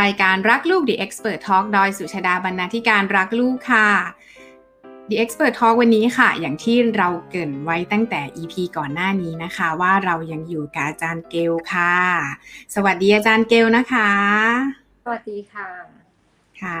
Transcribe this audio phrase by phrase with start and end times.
[0.00, 3.88] รายการรักลูก The Expert Talk โดยสุชาดาบรรณาธิการรักลูกค่ะ
[5.08, 11.94] The Expert Talk วันนี้ค่ะ อย่างที่เราเกริ่นไว้ตั้งแต่ EP ก่อนหน้านี้นะคะ ว่าเรายังอยู่กับอาจารย์เกลค่ะ
[12.74, 14.10] สวัสดีอาจารย์เกลนะคะ
[15.04, 15.68] สวัสดีค่ะ
[16.62, 16.80] ค่ะ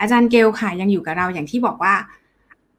[0.00, 1.94] อาจารย์เกลค่ะ ยังอยู่กับเราอย่างที่บอกว่า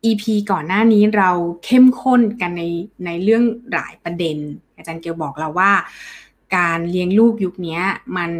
[0.06, 1.30] EP ก่อนหน้านี้เรา
[1.66, 2.64] เข้มข้นกันใน
[3.06, 4.38] ในเรื่องหลายประเด็น
[4.78, 5.72] อาจารย์เกลบอกเราว่า
[6.56, 7.80] การเลี้ยงลูกยุคนี้
[8.18, 8.32] มัน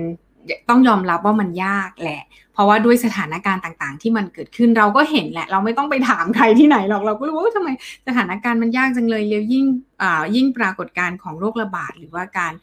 [0.70, 2.22] ต้องยอมรับว่ามันยากแหละ
[2.54, 7.70] เพราะว่าด้วยสถานการณ์ต่างๆ ที่มันเกิดขึ้นเราก็เห็นแหละ เราไม่ต้องไปถามใครที่ไหนหรอกเราก็รู้ว่าทำไม
[8.08, 9.66] สถานการณ์มันยากจังเลยแล้วยิ่ง
[10.36, 12.54] ยิ่งปรากฏการณ์ของโรคระบาดหรือว่าการ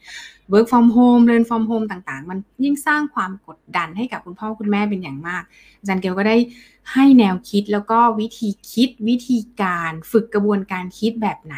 [0.51, 5.43] work from home เรียน from home ต่างๆ มันยิ่งสร้างความกดดันให้กับคุณพ่อคุณแม่เป็นอย่างมาก
[5.79, 6.37] อาจารย์เกลก็ได้
[6.93, 11.55] ให้แนวคิดแล้วก็วิธีคิดวิธีการฝึกกระบวนการคิดแบบไหน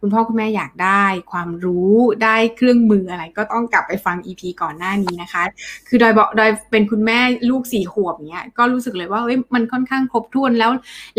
[0.00, 5.42] คุณพ่อคุณแม่อยากได้ ความรู้ได้เครื่องมืออะไร ก็ต้องกลับไปฟัง EP ก่อนหน้านี้นะคะ
[5.88, 7.18] คือโดยบอกโดยเป็นคุณแม่
[7.50, 10.70] ลูกสี่ขวบเนี้ยก็รู้สึกเลยว่าเฮ้ยมันค่อนข้างครบถ้วนแล้ว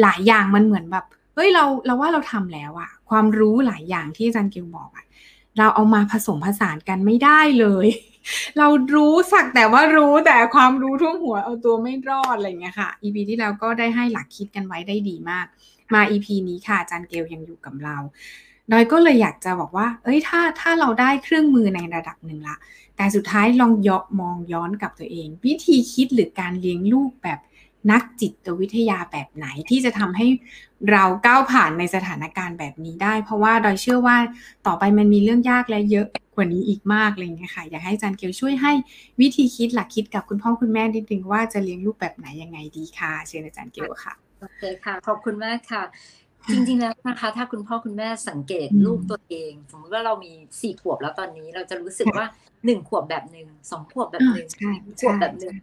[0.02, 5.06] หลายอย่างมันเหมือนแบบเฮ้ยเราเราว่าเราทำแล้วอะความรู้หลายอย่างที่อาจารย์เกลบอกอะ
[5.58, 7.88] เราเอามาผสมผสานกันไม่ได้เลย
[8.58, 15.46] เรารู้สักแต่ว่ารู้แต่ความรู้ท่วมหัวเอาตัวไม่รอดอะไรเงี้ยค่ะ EP ที่แล้วก็ได้ให้หลักคิดกันไว้ได้ดีมาก
[15.94, 17.98] มา EP นี้ค่ะอาจารย์เกลยังอยู่กับเรา
[18.72, 22.58] ดอยก็เลยอยากจะบอกว่า เอ้ย ถ้า ถ้าเราได้เครื่องมือในระดับหนึ่งละ
[22.96, 27.40] แต่สุดท้ายลองยอมองย้อนกับตัวเอง วิธีคิดหรือการเลี้ยงลูกแบบ
[27.92, 30.28] นักจิตวิทยาแบบไหนที่จะทำให้
[30.92, 34.18] เราก้าวผ่านในสถานการณ์แบบนี้ได้ เพราะว่าดอยเชื่อว่า
[34.68, 38.74] ต่อไปมันมีเรื่องยากและเยอะกว่านี้อีกมากเลยนะคะอยากให้อาจารย์เกลช่วยให้
[39.22, 45.84] วิธีคิดหลักคิดกับคุณพ่อคุณแม่นิดนึงว่าจะเลี้ยงลูกแบบไหนยังไงดีค่ะเชิญอาจารย์เกลค่ะโอเคค่ะขอบคุณมากค่ะ
[46.52, 52.26] จริงๆแล้วนะคะ ถ้าคุณพ่อคุณแม่สังเกตลูกตัวเอง สมมติว่าเรามีสี่ขวบแล้วตอนนี้เราจะรู้สึกว่า
[52.66, 54.48] หนึ่งขวบแบบหนึ่งสองขวบแบบหนึ่ง
[55.00, 55.56] ขวบแบบหนึ่ง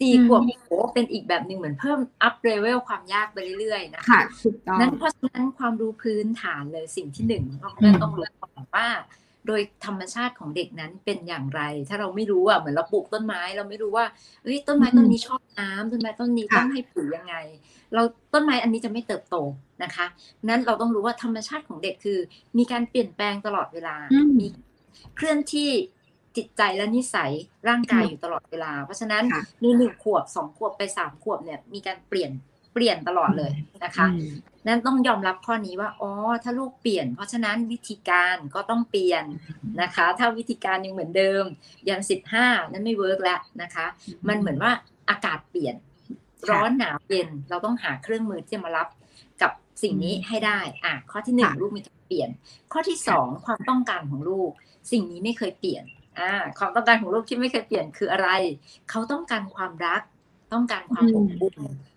[0.00, 4.20] สี่ขวบโอ้เป็นอีกแบบหนึ่งเหมือนเพิ่ม up level ความยากไปเรื่อยๆนะคะ
[4.80, 8.88] นั้นเพราะฉะนั้นความรู้พื้นฐานเลยสิ่งที่หนึ่งพ่อแม่ต้องรู้ก่อนว่า
[9.46, 14.06] โดยธรรมชาติของเด็กนั้นเป็นอย่างไร ถ้าเราไม่รู้อะเหมือนเราปลูกต้นไม้ เราไม่รู้ว่า
[14.42, 17.36] เอ้ยต้นไม้ต้นนี้ชอบน้ำต้นไม้ต้นนี้ต้องให้ปุ๋ยยังไง
[17.94, 18.02] เรา
[18.34, 19.36] ต้นไม้อันนี้จะไม่เติบโต
[19.82, 20.06] นะคะ
[20.48, 22.18] นั้นเราต้องรู้ว่าธรรมชาติของเด็กคือ
[22.58, 23.96] มีการเปลี่ยนแปลงตลอดเวลา
[24.40, 24.46] มี
[25.16, 25.70] เคลื่อนที่
[26.36, 27.32] จิตใจและนิสัย
[27.68, 29.24] ร่างกายอยู่ตลอดเวลา เพราะฉะนั้น
[29.60, 32.30] ในหนึ่งขวบสองขวบไปสามขวบเนี่ยมีการเปลี่ยน
[32.74, 33.52] เปลี่ยนตลอดเลย
[33.84, 34.06] นะคะ
[34.66, 36.10] นั้นต้องยอมรับข้อนี้ว่าอ๋อ
[36.44, 39.24] ถ้าลูกเปลี่ยน เพราะฉะนั้นวิธีการก็ต้องเปลี่ยน
[39.82, 41.44] นะคะ ถ้าวิธีการยังเหมือนเดิม
[41.88, 43.86] ยันสิบห้านั้นไม่เวิร์กแล้วนะคะ
[44.28, 44.72] มันเหมือนว่า
[45.10, 45.74] อากาศเปลี่ยน
[46.50, 48.88] ร้อนหนาวเย็นเราต้องหาเครื่องมือที่จะมารับ
[49.42, 52.28] กับสิ่งนี้ให้ได้อะข้อที่หนึ่งลูกมีการเปลี่ยน
[52.72, 54.50] ข้อที่สองความต้องการของลูก
[54.92, 55.84] สิ่งนี้ไม่เคยเปลี่ยน
[56.18, 58.28] อ่าความต้องการของลูกที่ไม่เคยเปลี่ยนคืออะไร
[58.90, 60.02] เขาต้องการความรัก
[60.52, 61.56] ต้องการความอบอุ่น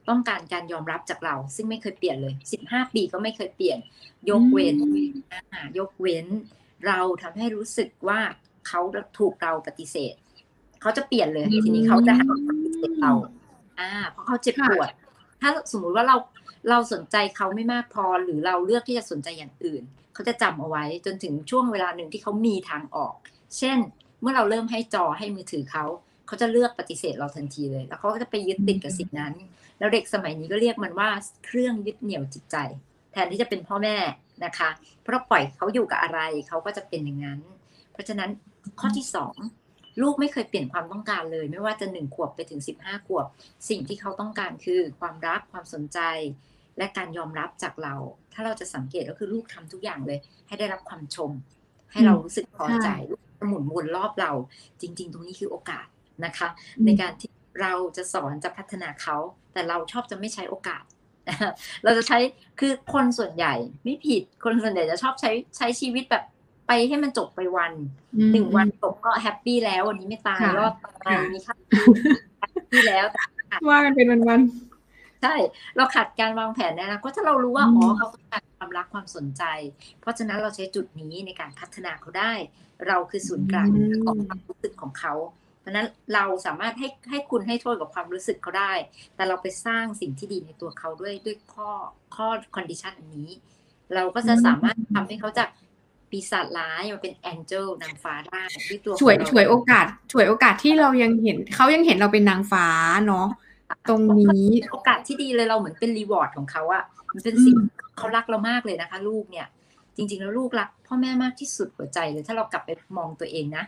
[0.10, 3.80] ต้องการการยอมรับจากเรา ซึ่งไม่เคยเปลี่ยนเลยสิบห้าปีก็ไม่เคยเปลี่ยน
[4.30, 4.76] ยกเว้น
[5.80, 6.26] ยกเว้น
[6.88, 8.20] เราทำให้รู้สึกว่า
[8.68, 8.82] เขา
[9.18, 10.16] ถูกเราปฏิเสธ
[10.82, 13.14] เขาจะเปลี่ยนเลย ทีนี้เขาจะหาปฏิเสธเรา
[13.80, 14.90] อ่า เพราะเขาเจ็บปวด
[15.42, 16.18] ถ้าสมมุติว่าเรา
[16.70, 23.14] เราสนใจเขาไม่มากพอหรือเราเลือกที่จะสนใจอย่างอื่น เขาจะจำเอาไว้จนถึงช่วงเวลาหนึ่งที่เขามีทางออก
[23.58, 23.78] เช่น
[24.22, 25.86] เมื่อเราเริ่มให้จอให้มือถือเขา
[26.28, 29.34] เขาจะเลือกปฏิเสธเราทันทีเลย แล้วเขาก็จะไปยึดติดกับสิ่งนั้น
[29.80, 31.10] แล้วเด็กสมัยนี้ก็เรียกมันว่า
[31.46, 32.56] เครื่องยึดเหนี่ยวจิตใจ
[33.12, 33.98] แทนที่จะเป็นพ่อแม่
[34.46, 34.70] นะคะ
[35.04, 37.40] เพราะปล่อยเขาอยู่กับอะไรเขาก็จะเป็นอย่างนั้น
[37.94, 38.30] เพราะฉะนั้น
[38.80, 39.36] ข้อที่สอง
[40.02, 43.26] ลูกไม่เคยเปลี่ยนความต้องการเลย ไม่ว่าจะหนึ่งขวบไปถึงสิบห้าขวบ
[43.70, 46.00] สิ่งที่เขาต้องการคือความรักความสนใจ
[46.78, 47.96] และการยอมรับจากเรา
[48.34, 51.32] ถ้าเราจะสังเกตก็คือลูกทำทุกอย่างเลย ให้ได้รับความชม
[51.92, 52.90] ให้เรารู้สึกพอใจ
[53.48, 54.32] หมุนวนรอบเรา
[54.82, 55.88] จริง ๆ ตรงนี้คือโอกาส
[56.26, 56.48] นะคะ
[56.86, 59.18] ในการที่เราจะสอนจะพัฒนาเขา
[59.54, 60.84] แต่เราชอบจะไม่ใช้โอกาส
[61.84, 62.18] เราจะใช้
[62.60, 63.54] คือคนส่วนใหญ่
[63.84, 66.24] ไม่ผิดคนส่วนใหญ่จะชอบใช้ใช้ชีวิตแบบ
[66.68, 67.74] ไปให้มันจบไปวัน
[68.32, 70.74] หนึ่งวันจบก็ happy แล้ววันนี้ไม่ตายรอด
[71.06, 71.56] ตายมีค่า
[72.52, 73.06] happy แล้ว
[73.70, 74.69] ว่ากันเป็นวันๆ
[75.22, 75.36] ใช่
[75.78, 79.44] เราขาดการวางแผนนะนะก็ถ้าเรารู้ว่าอ๋อเขาต้องการความรักความสนใจ
[80.02, 82.34] เพราะฉะนั้นเราใช้จุดนี้ในการพัฒนาเขาได้
[82.88, 83.68] เราคือศูนย์กลาง
[84.06, 85.14] ของความรู้สึกของเขา
[85.60, 88.74] เพราะนั้นเราสามารถให้ให้คุณให้โทษกับความรู้สึกเขาได้
[89.16, 91.70] แต่เราไปสร้างสิ่งที่ดีในตัวเขาด้วยด้วยข้อ
[92.16, 93.30] ข้อ condition อันนี้
[93.96, 95.50] เราก็จะสามารถทำให้เขาจาก
[96.10, 102.68] ปีศาจร้ายมาเป็น angel นางฟ้าได้ด้วยตัวช่วยช่วยโอกาสช่วยโอกาสที่เรายังเห็นเขายังเห็นเราเป็นนางฟ้า
[103.08, 103.28] เนาะ
[103.90, 106.84] ตรงนี้โอกาสที่ดีเลยเราเหมือนเป็น reward ของเขาอะ
[107.14, 107.56] มันเป็นสิ่ง
[107.98, 109.48] เขารักเรามากเลยนะคะ ลูกเนี่ย
[109.96, 113.64] จริง ๆ แล้วลูกรักพ่อแม่มากที่สุดหัวใจเลย ถ้าเรากลับไปมองตัวเองนะ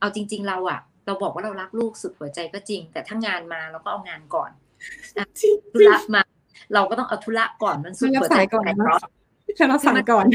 [0.00, 4.50] เอาจริง ๆ เราอะเราบอกว่าเรารักลูกสุดหัวใจก็จริง แต่ถ้างานมาเราก็เอางานก่อน
[5.40, 6.22] จริงธุระมา
[6.74, 9.00] เราก็ต้องเอาธุระก่อนมันสุดหัวใจก่อนเนาะ
[9.58, 10.26] ฉันรับสายก่อน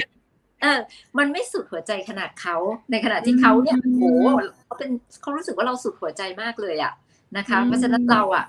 [0.62, 0.80] เออ
[1.18, 2.56] มันไม่สุดหัวใจขนาดเขา
[2.92, 4.28] ในขณะที่เขาเนี่ยอืมโอ้โห
[4.66, 4.90] เขาเป็น
[5.22, 6.94] เขารู้สึกว่าเราสุดหัวใจมากเลยอะ
[7.38, 8.46] นะคะอืมเพราะฉะนั้นเราอะ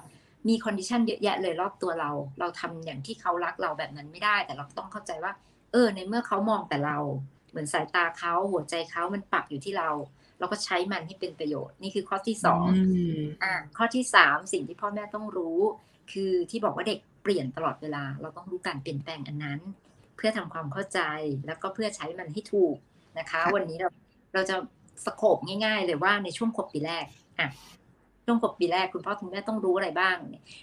[0.49, 2.11] มี condition เยอะแยะเลยรอบตัวเรา
[2.41, 5.33] เราทำอย่างที่เขารักเราแบบนั้นไม่ได้ แต่เราต้องเข้าใจว่า
[5.73, 6.99] เออ ในเมื่อเขามองแต่เรา
[7.51, 9.91] เหมือนสายตาเขาหัวใจเขามันปักอยู่ที่เรา
[10.39, 12.67] เราก็ใช้มันให้เป็นประโยชน์ นี่คือข้อที่สอง
[13.17, 15.59] มอ่าข้อที่สามสิ่งที่พ่อแม่ต้องรู้
[16.13, 19.61] คือที่บอกว่าเด็กเปลี่ยนตลอดเวลา เราต้องรู้การเปลี่ยนแปลงอันนั้น
[20.17, 21.01] เพื่อทำความเข้าใจ
[21.47, 22.77] แล้วก็เพื่อใช้มันให้ถูก
[23.19, 23.89] นะคะค่ะวันนี้เรา
[24.35, 24.57] เราจะ
[25.05, 27.05] scopeง่าย ๆ เลยว่าในช่วงขวบปีแรก
[27.39, 27.49] อะ
[28.25, 30.17] ช่วงขวบปีแรกคุณพ่อคุณแม่ต้องรู้อะไรบ้าง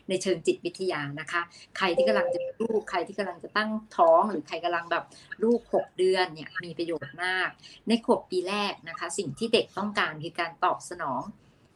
[0.09, 1.41] ในเชิงจิตวิทยานะคะ
[1.77, 5.03] ใครที่กำลังจะมีลูกใครที่กำลังจะตั้งท้องหรือใครกำลังแบบ
[5.43, 7.49] ลูกหกเดือนเนี่ยมีประโยชน์มาก
[7.87, 11.21] ในขวบปีแรกนะคะ สิ่งที่เด็กต้องการคือการตอบสนอง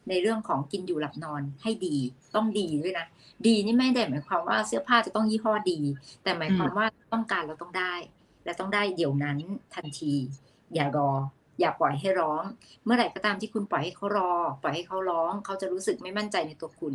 [0.08, 1.96] ในเรื่องของกินอยู่หลับนอนให้ดี
[2.34, 3.06] ต้องดีด้วยนะ
[3.46, 5.78] ดีนี่ไม่ได้หมายความว่าเสื้อผ้าจะต้องยี่ห้อดี
[6.22, 7.94] แต่หมายความว่าต้องการเราต้องได้
[8.44, 9.38] และต้องได้เดี๋ยวนั้น
[9.74, 10.14] ทันที
[10.74, 11.10] อย่ารอ
[11.60, 12.42] อย่าปล่อยให้ร้อง
[12.84, 16.94] เมื่อไหร่ก็ตามที่คุณปล่อยให้เขารอ ปล่อยให้เขาร้อง เขาจะรู้สึกไม่มั่นใจในตัวคุณ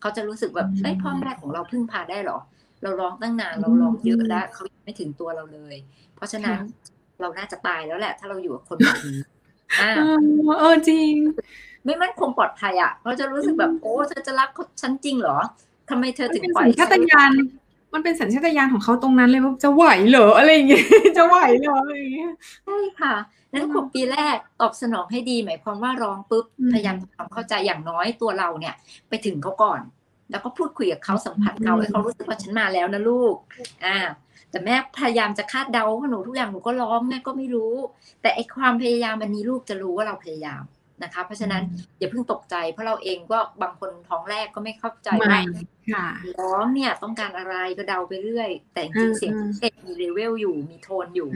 [0.00, 2.38] เขาจะรู้สึกแบบอืมเอ้ยพ่อแม่ของเราพึ่งพาได้เหรอ
[2.82, 5.76] เราร้องตั้งนานเราร้องเยอะแล้วเขายังไม่ถึงตัวเราเลย
[6.16, 6.58] เพราะฉะนั้น
[7.20, 9.18] เราน่าจะตายแล้วแหละ ถ้าเราอยู่กับคนแบบนี้
[9.80, 10.00] อ่าเอ
[10.52, 11.14] อเออจริง
[11.84, 14.48] ไม่มั่นคงปลอดภัยอะเขาจะรู้สึกแบบโอ้เธอจะรัก
[14.80, 15.38] ฉันจริงเหรอ
[15.90, 17.32] ทำไมเธอมันถึงเป็นปล่อสัยญชาตญาณ
[17.94, 20.84] มันเป็นสัญชาตญาณของเขาตรงนั้นเลยว่าจะไหวเหรออะไรอย่างเงี้ย
[21.16, 22.32] จะไหวเหรออะไรอย่างเงี้ย
[22.64, 23.14] ใช่ค่ะ
[23.52, 28.74] นั้นขวบปีแรกตอบสนองให้ดี หมายความว่าร้องปุ๊บอืมพยายามทำความเข้าใจอย่างน้อยตัวเราเนี่ย
[29.08, 29.80] ไปถึงเขาก่อน
[30.30, 33.34] แล้วก็พูดคุยกับเขาสัมผัสเขาอืมให้เขารู้สึกว่าฉันมาแล้วนะลูก
[33.86, 33.98] อ่า
[34.50, 37.74] แต่แม่พยายามจะคาดเดาว่าหนูทุกอย่างหนูก็ร้องแม่ก็ไม่รู้
[38.22, 40.62] แต่ไอความพยายามอันนี้ลูกจะรู้ว่าเราพยายาม
[41.02, 41.62] นะคะ เพราะฉะนั้น
[41.98, 45.42] อย่าเพิ่งตกใจ เพราะเราเองก็บางคนท้องแรกก็ไม่เข้าใจไม่ว่า
[45.94, 46.06] ค่ะ
[46.40, 51.28] ร้องเนี่ยต้องการอะไรก็เดาไปเรื่อย แต่จริงๆเสียงอืมเด็กมีเลเวลอยู่มีโทนอยู่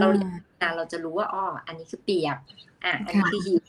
[0.00, 0.28] เราเรียน
[0.60, 2.36] งานเราจะรู้ว่าอ๋ออันนี้คือเปียก
[2.84, 3.62] อะอันนี้คือหิว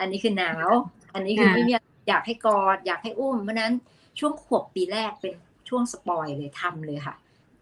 [0.00, 0.68] อันนี้คือหนาว
[1.14, 1.74] อันนี้คือค่ะไม่มี
[2.08, 3.72] อยากให้กอดอยากให้อุ้มเพราะฉะนั้น
[4.18, 5.34] ช่วงขวบปีแรกเป็น
[5.68, 7.14] ช่วง spoil เลยทำเลยค่ะ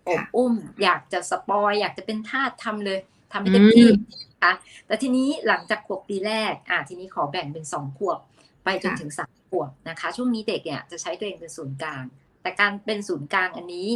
[0.08, 2.98] อบอุ้ม อยากจะ spoil อยากจะเป็นทาสทำเลย
[3.32, 4.52] ทำให้เต็มที่นะ คะ
[4.86, 8.18] แต่ทีนี้หลังจากขวบปีแรกอะทีนี้ขอแบ่งเป็นสองขวบ
[8.64, 12.04] ไปจนถึงสามขวบนะคะ ช่วงนี้เด็กเนี่ยจะใช้ตัวเองเป็นศูนย์กลาง
[12.42, 13.88] แต่การเป็นศูนย์กลางอันนี้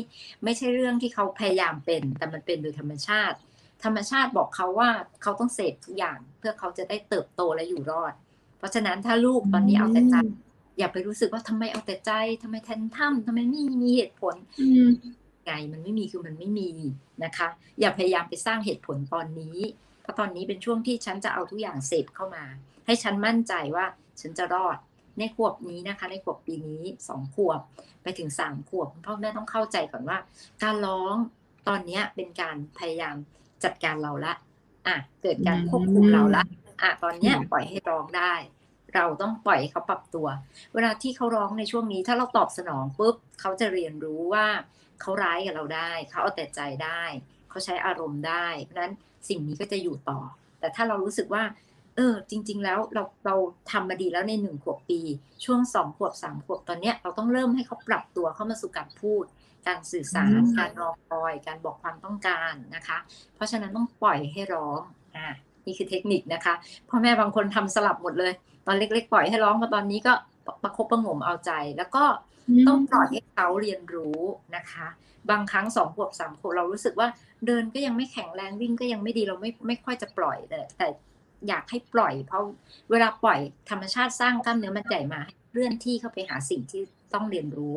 [0.45, 3.37] ไม่ใช่เรื่องที่เขาพยายามเป็น แต่มันเป็นโดยธรรมชาติ
[3.85, 4.91] ธรรมชาติบอกเขาว่า
[5.23, 8.13] เขาต้องเสพทุกอย่างเพื่อเขาจะได้เติบโตและอยู่รอด
[8.59, 10.17] เพราะฉะนั้นถ้าลูกตอนนี้เอาแต่ใจ
[10.79, 12.13] อย่าไปรู้สึกว่าทำไมเอาแต่ใจ
[12.43, 14.89] ทำไมแทนถ้ำทำไมไม่มีเหตุผลอืม
[15.45, 16.71] ไงมันไม่มีคือมันไม่มี
[17.25, 17.49] นะคะ
[17.81, 19.57] อย่าพยายามไปสร้างเหตุผลตอนนี้
[20.07, 22.45] เพราะตอนนี้เป็นช่วงที่ฉันจะเอาทุกอย่างเสพเข้ามา
[22.87, 23.87] ให้ฉันมั่นใจว่า
[24.21, 24.77] ฉันจะรอด
[25.19, 27.61] ในขวบนี้นะคะ ในขวบปีนี้สองขวบ
[28.03, 30.19] ไปถึงสามขวบคุณพ่อแม่ต้องเข้าใจก่อนว่า
[30.63, 31.15] การร้อง
[31.69, 33.17] ตอนนี้เป็นการพยายาม
[33.65, 34.33] จัดการเราละ
[34.87, 36.45] อะเกิดการควบคุมเราละ
[36.83, 38.35] อะตอนเนี้ยปล่อยให้ร้องได้
[38.95, 40.27] เราต้องปล่อยเขาปรับตัว
[40.75, 44.47] เวลาที่เขาร้องในช่วงนี้ ถ้าเราตอบสนองปุ๊บเขาจะเรียนรู้ว่า
[45.01, 47.03] เขาร้ายกับเราได้ เขาเอาแต่ใจได้
[47.57, 48.95] เขาใช้อารมณ์ได้เพราะฉะนั้น
[49.29, 50.19] สิ่งนี้ก็จะอยู่ต่อ
[50.61, 51.43] แต่ถ้าเรารู้สึกว่า
[51.97, 53.35] เออ จริง ๆ แล้วเราเรา
[53.71, 55.01] ทำมาดีแล้วในหนึ่งขวบปี
[55.45, 59.25] ช่วงสองขวบสามขวบตอนเนี้ยเราต้องเริ่มให้เขาปรับตัวเข้ามาสู่การพูด
[59.67, 62.99] การสื่อสารอืมการรอคอย การบอกความต้องการนะคะ
[63.35, 64.81] เพราะฉะนั้นต้องปล่อยให้ร้อง
[65.17, 65.27] อ่า
[65.67, 66.55] นี่คือเทคนิคนะคะ
[66.89, 68.33] พ่อแม่บางคนทำสลับหมดเลย
[68.67, 70.13] ตอนเล็ก ๆ ปล่อยให้ร้องพอตอนนี้ก็
[70.63, 72.05] ประคบประหงมเอาใจ แล้วก็
[72.69, 74.21] ต้องปล่อยให้เขาเรียนรู้
[74.57, 74.87] นะคะ
[75.31, 77.09] บางครั้งสองขวบสามขวบเรารู้สึกว่า
[77.47, 80.87] เดินก็ยังไม่แข็งแรงวิ่งก็ยังไม่ดีเราไม่ไม่ค่อยจะปล่อยแต่แต่
[81.49, 82.43] อยากให้ปล่อย เพราะ
[82.91, 86.83] เวลาปล่อยธรรมชาติสร้างกล้ามเนื้อมันใหญ่มาให้เคลื่อนที่เข้าไปหาสิ่งที่
[87.15, 87.77] ต้องเรียนรู้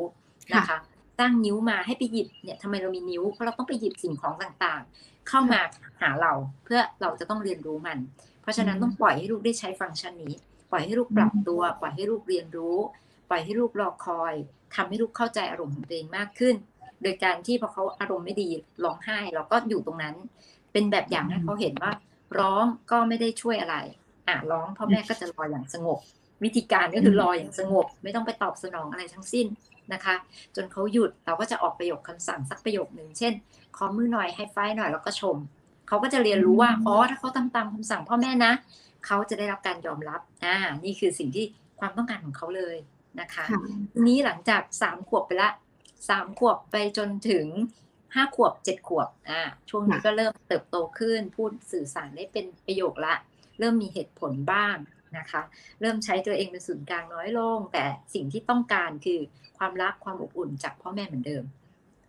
[0.53, 0.77] นะคะ
[1.19, 5.59] สร้างนิ้วมาให้ไปหยิบเนี่ยทำไมเรามีนิ้วเพราะเราต้องไปหยิบสิ่งของต่างๆ เข้ามา
[6.01, 6.33] หาเรา
[6.63, 7.97] เพื่อเราจะต้องเรียนรู้มัน
[8.41, 10.33] เพราะฉะนั้นอืมต้องปล่อยให้ลูกได้ใช้ฟังก์ชันนี้
[10.71, 12.77] ปล่อยให้ลูกปรับตัว ปล่อยให้ลูกเรียนรู้
[13.29, 14.33] ปล่อยให้ลูกรอคอย
[14.75, 16.55] ทำให้ลูกเข้าใจอารมณ์ของตัวเองมากขึ้น
[17.03, 18.49] โดยการที่พอเขาอารมณ์ไม่ดี
[18.83, 20.15] ร้องไห้ เราก็อยู่ตรงนั้น
[20.71, 21.91] เป็นแบบอย่างให้เขาเห็นว่า
[22.39, 23.75] ร้องก็ไม่ได้ช่วยอะไร
[24.27, 25.99] อะร้องพ่อแม่ก็จะรออย่างสงบ
[26.43, 29.47] วิธีการก็คือรออย่างสงบ ไม่ต้องไปตอบสนองอะไรทั้งสิ้น
[29.93, 30.15] นะคะ
[30.55, 33.33] จนเขาหยุดเราก็จะออกประโยคคำสั่งสักประโยคหนึ่งเช่น
[33.77, 35.37] ขอมือหน่อยให้ไฟหน่อยแล้วก็ชม
[35.87, 38.53] เขาก็จะเรียนรู้ว่าอ๋อถ้าเขาทำตามคำสั่งพ่อแม่นะ
[39.05, 41.45] เขาจะได้รับการยอมรับอ่านี่คือสิ่งที่
[41.79, 42.75] ความต้องการของเขาเลย
[43.19, 43.59] นะคะค่ะ
[43.93, 45.49] ทีนี้หลังจากสามขวบไปละ
[46.09, 47.45] สามขวบไปจนถึง
[48.15, 53.15] ห้าขวบเจ็ดขวบอ่าช่วงนี้ค่ะก็เริ่มเติบโตขึ้น พูดสื่อสารได้เป็นประโยคละ
[53.59, 54.75] เริ่มมีเหตุผลบ้าง
[55.17, 55.41] นะคะ
[55.81, 59.19] เริ่มใช้ตัวเองเป็นศูนย์กลางน้อยลง แต่สิ่งที่ต้องการคือ
[59.57, 61.43] ความรักความอบอุ่นจากพ่อแม่เหมือนเดิม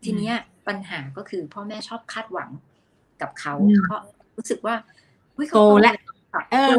[0.04, 0.36] ทีเนี้ย
[0.68, 2.50] ปัญหาก็คือพ่อแม่ชอบคาดหวัง
[3.20, 3.54] กับเขา
[3.84, 4.02] เพราะ
[4.36, 4.74] รู้สึกว่า
[5.54, 5.94] โตแล้ว
[6.52, 6.70] เออ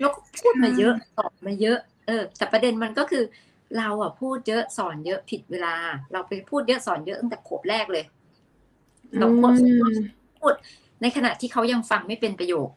[0.00, 3.24] แล้วก็พูดมาเยอะตอบมาเยอะ เออ แต่ประเด็นมันก็คือ
[3.78, 5.74] เราอะพูดเยอะสอนเยอะผิดเวลา
[6.12, 8.04] เราไปพูดเยอะสอนเยอะตั้งแต่ขวบแรกเลย
[9.18, 9.52] เราขวบ
[10.40, 10.54] พูด
[11.02, 12.68] ในขณะที่เขายังฟังไม่เป็นประโยค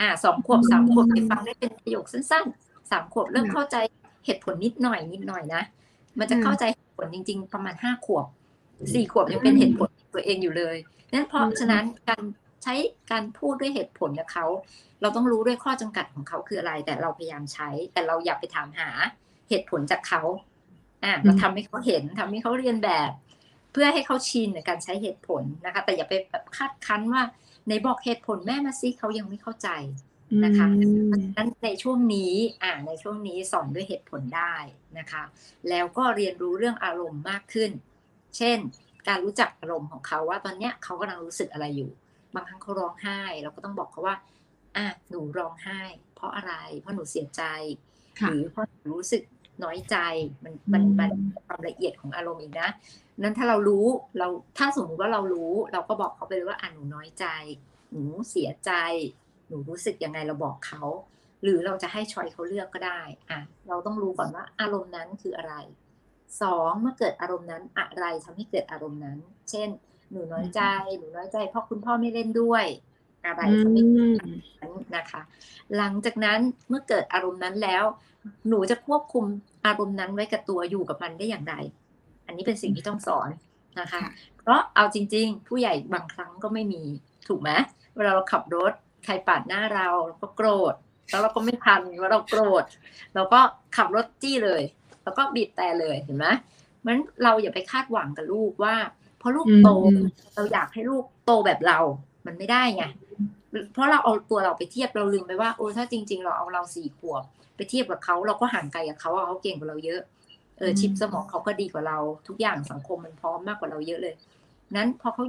[0.00, 3.76] อ่าสองขวบสามขวบไปฟังได้เป็นประโยคสั้นๆสามขวบเริ่มเข้าใจ
[4.26, 5.62] เหตุผลนิดหน่อยนิดหน่อยนะ
[6.18, 8.26] มันจะเข้าใจเหตุผลจริง ๆ ประมาณห้าขวบ
[8.94, 10.76] สี่ขวบยังเป็นเหตุผลตัวเองอยู่เลย
[11.12, 12.22] นั้นเพราะฉะนั้นการ
[12.62, 12.74] ใช้
[13.10, 14.46] การพูดด้วยเหตุผลกับเขา
[15.00, 18.88] เราต้องรู้ด้วยข้อจำกัดของเขาคืออะไร แต่เราพยายามใช้ แต่เราอย่าไปถามหา
[19.48, 20.22] เหตุผลจากเขา
[21.04, 23.10] อ่าเราทำให้เขาเห็นทำให้เขาเรียนแบบ
[23.72, 27.22] เพื่อให้เขาชินในการใช้เหตุผลนะคะ แต่อย่าไปแบบคาดคั้นว่า
[27.68, 29.68] ในบอกเหตุผลแม่มาซิเขายังไม่เข้าใจ
[30.44, 30.68] นะคะ
[31.06, 34.54] เพราะฉะนั้นในช่วงนี้อ่าในช่วงนี้สอนด้วยเหตุผลได้
[34.98, 35.22] นะคะ
[35.68, 37.70] แล้วก็เรียนรู้เรื่องอารมณ์มากขึ้น
[38.36, 38.58] เช่น
[39.08, 41.90] การรู้จักอารมณ์ของเขาว่าตอนเนี้ยเขากำลังรู้สึกอะไรอยู่
[42.34, 44.16] บางครั้งเขาร้องไห้ เราก็ต้องบอกเขาว่า
[44.76, 45.80] อะหนูร้องไห้
[46.14, 47.42] เพราะอะไร เพราะหนูเสียใจ
[48.28, 49.22] หรือเพราะหนูรู้สึก
[49.64, 49.96] น้อยใจ
[50.44, 51.10] มันมันมัน
[51.46, 52.68] ความละเอียดของอารมณ์อีกนะ
[53.18, 53.86] นั้นถ้าเรารู้
[54.18, 57.26] เราถ้าสมมติว่าเรารู้ เราก็บอกเขาไปเลยว่าอะหนูน้อยใจ
[57.90, 58.72] หนูเสียใจ
[59.48, 60.82] หนูรู้สึกยังไงเราบอกเขา
[61.42, 65.54] หรือเราจะให้ชอยเขาเลือกก็ได้ อะ เราต้องรู้ก่อนว่าอารมณ์นั้นคืออะไร
[66.42, 69.18] สองเมื่อเกิดอารมณ์นั้นอะไรทำให้เกิดอารมณ์นั้น
[69.50, 69.68] เช่น
[70.12, 70.60] หนูน้อยใจ
[70.98, 72.64] หนูน้อยใจเพราะคุณพ่อไม่เล่นด้วย
[73.24, 73.82] อะไรก็ไม่
[74.96, 75.22] นะคะ
[75.76, 76.38] หลังจากนั้น
[76.68, 77.84] เมื่อเกิดอารมณ์นั้นแล้ว
[78.48, 79.24] หนูจะควบคุม
[79.66, 81.54] อารมณ์นั้นไว้กับตัวอยู่กับมันได้อย่างไร
[82.26, 83.28] อันนี้เป็นสิ่งที่ต้องสอน
[83.80, 84.02] นะคะ
[84.40, 86.82] เพราะเอาจริง ๆ ผู้ใหญ่บางครั้งก็ไม่มี
[87.28, 87.50] ถูกไหม
[87.96, 88.72] เวลาเราขับรถ
[89.04, 90.74] ใครปาดหน้าเราเราก็โกรธ
[91.10, 92.64] แล้วเราก็ไม่ทันว่าเราโกรธ
[93.14, 93.40] เราก็
[93.76, 94.62] ขับรถจี้เลย
[95.02, 96.26] แล้วก็บีบแต่เลยเห็นไหม
[96.86, 98.74] มันเราอย่าไปคาดหวังกับลูกว่า
[99.22, 99.70] พราะลูกโต
[100.34, 101.78] เราอยากให้ลูกโตแบบเรา
[102.26, 102.84] มันไม่ได้ไง
[103.72, 107.22] เพราะเราเอาตัวเราไปเทียบเราลืมไปว่าโอ้ถ้าจริง ๆ เราเอาเราสี่ขวบ
[107.56, 110.00] ไปเทียบกับเขาเราก็ห่างไกลกับเขาเขาเก่งกว่าเราเยอะ
[110.58, 111.98] เออชิปสมองเขาก็ดีกว่าเรา
[112.28, 114.14] ทุกอย่างสังคมมันพร้อมมากกว่าเราเยอะเลย
[114.76, 115.24] นั้นพอเขา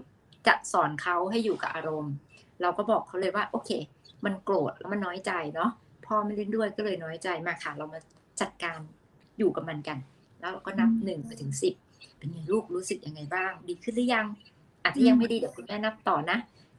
[0.48, 2.14] จะสอนเขาให้อยู่กับอารมณ์
[2.62, 3.72] เราก็บอกเขาเลยว่า โอเค
[4.26, 5.72] มันโกรธแล้วมันน้อยใจเนาะ
[6.06, 8.00] พ่อไม่เล่นด้วยก็เลยน้อยใจมาค่ะ เรามา
[8.42, 8.80] จัดการ
[9.38, 9.98] อยู่กับมันกัน
[10.40, 11.74] แล้วเราก็นับหนึ่งไปถึงสิบ
[12.18, 14.26] เป็นไงลูกรู้สึกยังไงบ้าง ดีขึ้นหรือยัง
[14.84, 16.38] อาจจะยังไม่ดีเดี๋ยวคุณแม่นับต่อนะ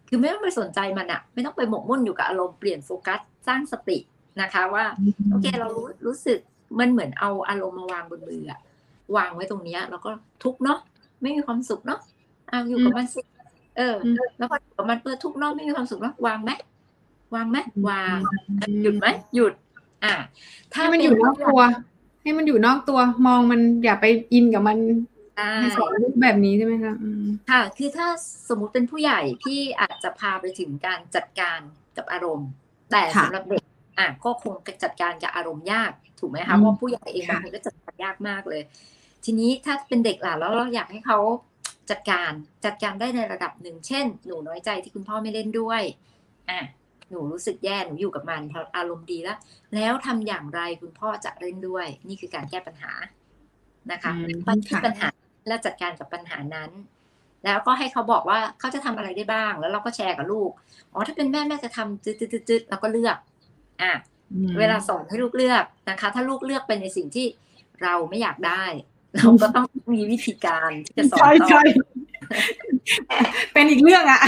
[0.09, 3.99] คือไม่ต้องไปสนใจมันอะไม่ต้องไปหมกมุ่นอยู่กับอารมณ์เปลี่ยนโฟกัสสร้างสติ
[4.41, 4.85] นะคะ ว่า
[5.31, 6.39] โอเคเรารู้รู้สึก
[6.79, 8.61] มันเหมือนเอาอารมณ์มาวางบนมืออะ
[9.17, 10.11] วางไว้ตรงเนี้ยแล้วก็
[10.45, 10.79] ทุกเนาะ
[11.23, 12.01] ไม่มีความสุขเนาะ
[12.49, 13.21] เอาอยู่กับมันสิ
[13.77, 13.97] เออ
[14.39, 16.51] แล้วพอกับมันเปิดทุกเนาะไม่มีความสุขเนาะวางไหม
[17.35, 17.57] วางไหม
[17.89, 18.19] วาง
[18.83, 19.53] หยุดไหมหยุด
[20.05, 20.15] อ่า
[20.75, 21.61] ถ้ามันอยู่นอกตัว
[22.23, 24.79] ให้มันอยู่นอกตัวมองมันอย่าไปอินกับมัน
[25.61, 26.95] ให้สอนรูปแบบนี้ใช่ไหมคะ
[27.51, 28.09] ค่ะ คือถ้า
[28.49, 31.61] สมมุติเป็นผู้ใหญ่ที่อาจจะพาไปถึงการจัดการ
[31.97, 32.49] กับอารมณ์
[32.93, 33.65] แต่สำหรับเด็ก
[33.99, 38.63] อะก็คงจัดการกับอารมณ์ยากถูกไหมคะเพราะผู้ใหญ่เองบางคนก็จัดการยากมากเลย
[39.25, 41.19] ทีนี้ถ้าเป็นเด็กล่ะแล้วเราอยากให้เขา
[41.91, 42.31] จัดการ
[42.65, 45.83] จัดการได้ในระดับหนึ่ง เช่น หนูน้อยใจที่คุณพ่อไม่เล่นด้วย
[46.51, 46.61] อะ
[47.11, 49.39] หนูรู้สึกแย่หนูอยู่กับมันพออารมณ์ดีแล้ว
[49.75, 52.93] แล้วทำอย่างไรคุณพ่อจะเล่นด้วย นี่คือการแก้ปัญหา
[53.93, 54.13] นะคะ
[54.85, 55.09] ปัญหา
[55.47, 56.71] และจัดการกับปัญหานั้น
[57.45, 60.51] แล้วก็ให้เขาบอกว่าเขาจะทำอะไรได้บ้าง แล้วเราก็แชร์กับลูก
[60.93, 63.17] อ๋อถ้าเป็นแม่แม่จะทำจืดๆๆเราก็เลือก
[63.83, 63.93] อะ
[64.59, 67.27] เวลาสอนให้ลูกเลือกนะคะ ถ้าลูกเลือกเป็นในสิ่งที่
[67.83, 68.65] เราไม่อยากได้
[69.17, 71.61] เราก็ต้องมีวิธีการที่จะสอนต่อ
[73.53, 74.21] เป็นอีกเรื่องอะ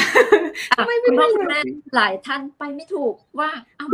[0.86, 1.60] ไม่เป็นแม่
[1.96, 3.86] หลายท่านไปไม่ถูกว่าเอา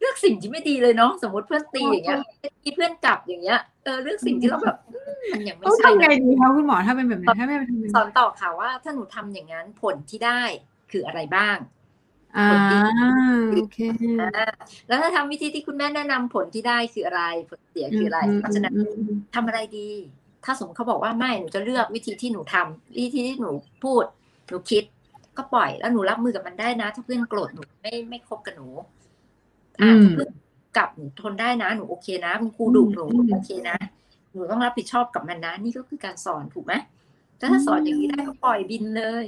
[0.00, 2.20] เลือกสิ่งที่ไม่ดีเลยเนาะสมมติเพื่อนตีอย่างเงี้ย
[2.62, 4.76] ตีเพื่อนกลับอย่างเงี้ยเออเลือกสิ่งที่เราแบบ
[5.32, 7.56] มันยังไม่ใช่ทำไงดีคะคุณหมอถ้าเป็นแบบนั้นถ้าแม่
[7.94, 10.42] สอนต่อค่ะว่า ถ้าหนูทำอย่างนั้นผลที่ได้
[10.90, 11.56] คืออะไรบ้าง
[12.36, 12.48] อ่า
[13.54, 13.78] โอเค
[14.88, 18.74] แล้วถ้าทำวิธีที่คุณแม่แนะนำผลที่ได้คืออะไร ผลเสียคืออะไร เพราะฉะนั้น
[19.34, 19.90] ทำอะไรดี
[20.44, 23.50] ถ้าสมมติเขาบอกว่าไม่หนูจะเลือกวิธีที่หนูทำวิธีที่หนู
[23.84, 24.04] พูด
[24.48, 24.84] หนูคิด
[25.36, 28.68] ก็ปล่อยแล้วหนูรับมือกับมันได้นะ ถ้าเพื่อนโกรธหนูไม่ไม่คบกับหนู
[29.80, 30.30] อ่าเพื่อน
[30.76, 33.76] กลับหนูทนได้นะ หนูโอเคนะคุณครูดุหนูโอเคนะ
[34.32, 36.74] หนูต้องรับผิดชอบกับมันนะ นี่ก็คือการสอนถูกไหม
[37.40, 39.26] ถ้าสอนอย่างนี้ได้ก็ปล่อยบินเลย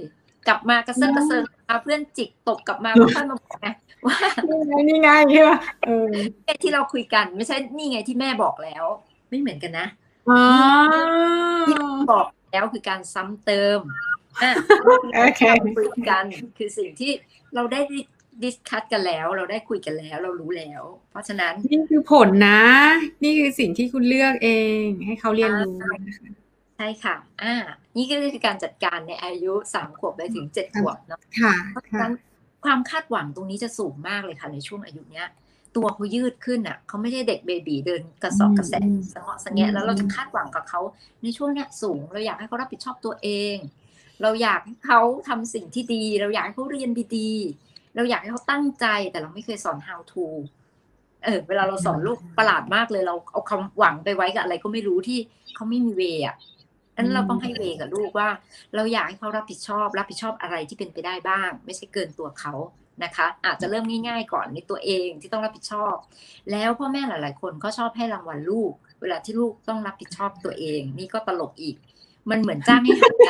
[0.48, 3.68] กลับมากระเซิงกระเซิงเอาเพื่อนจิกตกกลับมาก็ค่อยมาบอกไง
[4.06, 4.16] ว่า
[4.88, 5.50] นี่ไงนี่ไง
[5.86, 6.12] เออ
[6.62, 8.84] ที่เราคุยกันไม่ใช่นี่ไงที่แม่บอกแล้ว
[9.28, 9.86] ไม่เหมือนกันนะ
[11.68, 11.76] ที่
[12.12, 13.78] บอกแล้วคือการซ้ำเติม
[14.42, 14.52] อะ
[14.86, 16.24] คุยกัน
[16.58, 17.12] คือสิ่งที่
[17.54, 17.80] เราได้
[18.42, 22.60] ดิสคัตกันแล้ว เราได้คุยกันแล้ว เรารู้แล้ว เพราะฉะนั้นนี่คือผลนะ
[23.22, 24.50] นี่คือสิ่งที่คุณเลือกเอ
[24.82, 26.30] ง ให้เขาเรียนรู้นะคะ
[26.76, 27.54] ใช่ค่ะ อ่า
[27.96, 32.12] นี่ก็คือการจัดการในอายุสามขวบไปถึงเจ็ดขวบเนาะค่ะเพราะฉะค่ะนั้น
[32.64, 35.28] ความคาดหวังตรงนี้จะสูงมากเลยค่ะในช่วงอายุเนี้ย
[35.76, 40.80] ตัวเขายืดขึ้นอะเขาไม่ใช่เด็กเบบีเดินกระสอบกระแสอืมสะเงาะสะแงะอืมแล้วเราจะคาดหวังกับเขา
[41.22, 43.56] ในช่วงเนี้ยสูงเราอยากให้เขารับผิดชอบตัวเอง
[44.22, 50.24] เราอยากให้เขาทำสิ่งที่ดี เราอยากให้เขาเรียนดีๆ เราอยากให้เขาตั้งใจแต่เราไม่เคยสอน how to
[51.24, 55.18] เออเวลาเราสอนลูกประหลาดมากเลยเราเอาความหวังไปไว้กับอะไรก็ไม่รู้ที่
[55.54, 56.36] เขาไม่มีเวอะ
[56.94, 58.28] อันนั้นเราต้องให้เวกับลูกว่า
[58.74, 62.54] เราอยากให้เขารับผิดชอบ รับผิดชอบอะไรที่เป็นไปได้บ้าง ไม่ใช่เกินตัวเขา
[63.04, 65.94] นะคะ อาจจะเริ่มง่าย ๆ ก่อนในตัวเองที่ต้องรับผิดชอบ
[66.50, 71.76] แล้วพ่อแม่หลาย ๆ คนก็ชอบให้รางวัลลูก เวลาที่ลูกต้องรับผิดชอบตัวเอง นี่ก็ตลกอีก
[72.30, 73.28] มันเหมือนจ้างให้หายใจ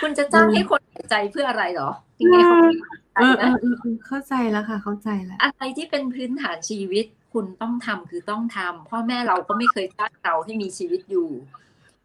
[0.00, 1.90] คุณจะจ้างให้คนหายใจเพื่ออะไรเหรอ
[2.20, 11.30] ยังไงเขาไม่หายใจเออเอนะอเออเออเข้าใจแล้วค่ะ เข้าใจแล้ว อะไรที่เป็นพื้นฐานชีวิตคุณต้องทำคือต้องทำพ่อแม่เราก็ไม่เคยจ้างเราให้มีชีวิตอยู่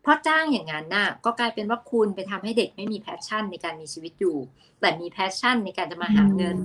[0.02, 4.38] เพราะจ้างอย่างนั้นน่ะ ก็กลายเป็นว่าคุณไปทำให้เด็กไม่มี passion ในการมีชีวิตอยู่
[4.80, 6.58] แต่มี passion ในการจะมาหาเงิน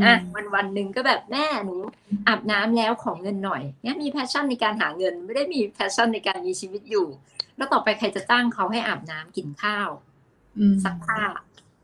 [0.00, 1.76] มอะวันวันหนึ่งก็แบบแม่หนู
[2.28, 7.06] อาบน้ำแล้วของเงินหน่อยเนี่ยมี passion ในการหาเงิน ไม่ได้มี passion ในการมีชีวิตอยู่
[7.56, 10.07] แล้วต่อไปใครจะจ้างเขาให้อาบน้ำกินข้าวอืม
[10.84, 11.20] ซักผ้า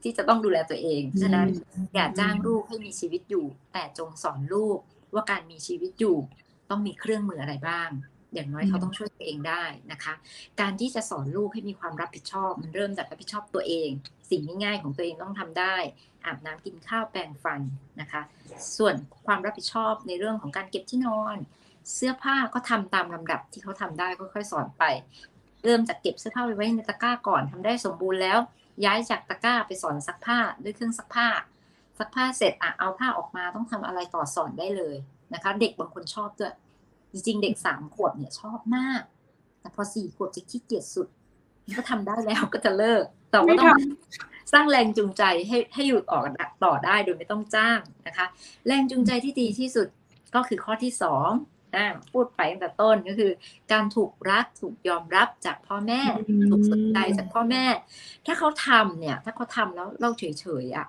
[0.03, 4.79] ที่จะต้องดูแลตัวเองฉะนั้นอืมอย่าจ้างลูกให้มีชีวิตอยู่ แต่จงสอนลูก
[5.15, 6.17] ว่าการมีชีวิตอยู่
[6.71, 7.91] ต้องมีเครื่องมืออะไรบ้าง
[8.35, 10.15] อย่างน้อยเขาต้องช่วยตัวเองได้นะคะ
[10.61, 13.89] การที่จะสอนลูกให้มีความรับผิดชอบ มันเริ่มจากรับผิดชอบตัวเอง
[14.31, 15.77] สิ่งง่ายๆของตัวเองต้องทำได้
[16.25, 17.61] อาบน้ำกินข้าวแปรงฟัน
[18.01, 18.23] นะคะ
[18.77, 18.95] ส่วน
[19.27, 21.37] ความรับผิดชอบในเรื่องของการเก็บที่นอน
[21.95, 24.85] เสื้อผ้าก็ทำตามลำดับที่เขาทำได้ค่อยๆสอนไป
[25.65, 28.39] เริ่มจากเก็บเสื้อผ้าไปไว้ในตะกร้าก่อนทำได้สมบูรณ์แล้ว
[28.85, 31.29] ย้ายจากตะกร้าไปสอนซักผ้าด้วยเครื่องซักผ้า
[31.99, 34.97] ซักผ้าเสร็จอะเอาผ้าออกมาต้องทำอะไรต่อสอนได้เลย
[35.35, 36.55] นะคะ เด็กบางคนชอบด้วย
[37.13, 39.03] จริงๆเด็กสามขวบเนี่ยชอบมาก
[39.61, 41.09] แต่พอสี่ขวบจะขี้เกียจสุด
[41.77, 43.77] ก็ทำได้แล้วก็จะเลิกแต่ก็ต้อง
[44.53, 46.21] สร้างแรงจูงใจให้ให้อยู่ต่อ
[46.65, 48.27] ต่อได้โดยไม่ต้องจ้างนะคะ
[48.67, 49.89] แรงจูงใจที่ดีที่สุด
[50.35, 51.31] ก็คือข้อที่สอง
[51.77, 53.33] อ่าพูดไปตั้งแต่ต้นก็คือ
[53.73, 57.65] การถูกรักถูกยอมรับจากพ่อแม่อืมถูกสนใจจากพ่อแม่
[58.27, 60.87] ถ้าเขาทำเนี่ย ถ้าเขาทำแล้วเราเฉยๆอะ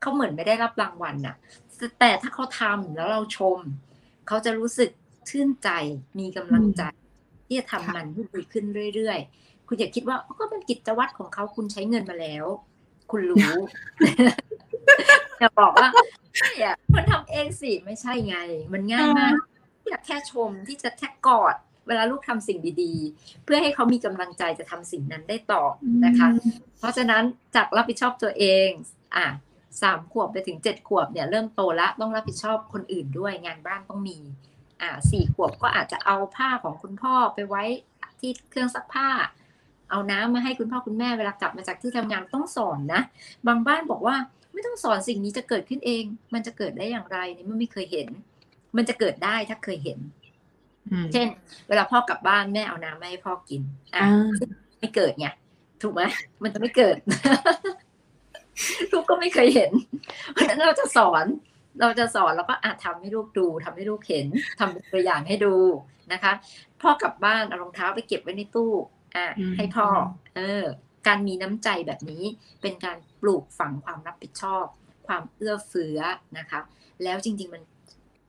[0.00, 1.36] เขาเหมือนไม่ได้รับรางวัลน่ะ
[2.00, 3.58] แต่ถ้าเขาทำแล้วเราชม
[4.28, 4.90] เขาจะรู้สึก
[5.28, 5.70] ชื่นใจ
[6.18, 6.82] มีกำลังใจ
[7.46, 12.44] ที่จะทำมันให้ดีขึ้นเรื่อยๆ คุณอย่าคิดว่าก็เป็นกิจวัตรของเขาคุณใช้เงินมาแล้ว
[13.10, 13.52] คุณรู้
[15.38, 15.88] อย่าบอกว่า
[16.60, 18.36] อย่ามันทำเองสิไม่ใช่ไง
[18.72, 19.34] มันง่ายมาก
[19.84, 21.54] ที่จะแค่ชมที่จะแค่กอด
[21.88, 25.62] เวลาลูกทำสิ่งดีๆ เพื่อให้เขามีกำลังใจจะทำสิ่งนั้นได้ต่อ
[26.04, 26.28] นะคะ
[26.78, 27.22] เพราะฉะนั้น
[27.54, 28.68] จากรับผิดชอบตัวเอง
[29.16, 29.26] อะ
[29.82, 34.18] สามขวบไปถึงเจ็ดขวบเนี่ยเริ่มโตละต้องรับผิดชอบคนอื่นด้วยงานบ้านต้องมี
[34.80, 37.64] อ่าสี่ขวบก็อาจจะเอาผ้าของคุณพ่อไปไว้
[38.20, 39.08] ที่เครื่องซักผ้า
[39.90, 43.00] เอาน้ำมาให้คุณพ่อคุณแม่เวลากลับมาจากที่ทำงานต้องสอนนะ
[43.46, 44.16] บางบ้านบอกว่า
[44.52, 48.08] ไม่ต้องสอนสิ่งนี้จะเกิดขึ้นเอง มันจะเกิดได้อย่างไรเนี่ยมันไม่เคยเห็น
[48.76, 49.98] มันจะเกิดได้ถ้าเคยเห็น
[50.92, 51.26] อืมเช่น
[51.68, 53.62] เวลาพ่อกลับบ้านแม่เอาน้ำมาให้พ่อกิน
[53.94, 54.08] อะอ่า
[54.38, 54.48] ซึ่ง
[54.80, 55.26] ไม่เกิดไง
[55.82, 56.02] ถูกไหม
[56.42, 56.96] มันจะไม่เกิด
[58.92, 59.72] ลูกก็ไม่เคยเห็น
[60.32, 61.24] เพราะฉะนั้นเราจะสอน
[61.80, 64.26] เราจะสอนแล้วก็อาจทำให้ลูกดูทำให้ลูกเห็น
[64.58, 65.54] ทำเป็นตัวอย่างให้ดู
[66.12, 66.32] นะคะ
[66.82, 68.72] พ่อกลับบ้านเอารองเท้าไปเก็บไว้ในตู้
[69.16, 69.86] อะอืมให้พ่อ
[70.36, 70.64] เออ
[71.06, 72.24] การมีน้ำใจแบบนี้
[72.62, 74.64] เป็นการปลูกฝังความรับผิดชอบ
[75.06, 76.00] ความเอื้อเฟื้อ
[76.38, 76.60] นะคะ
[77.04, 77.62] แล้วจริง ๆ มัน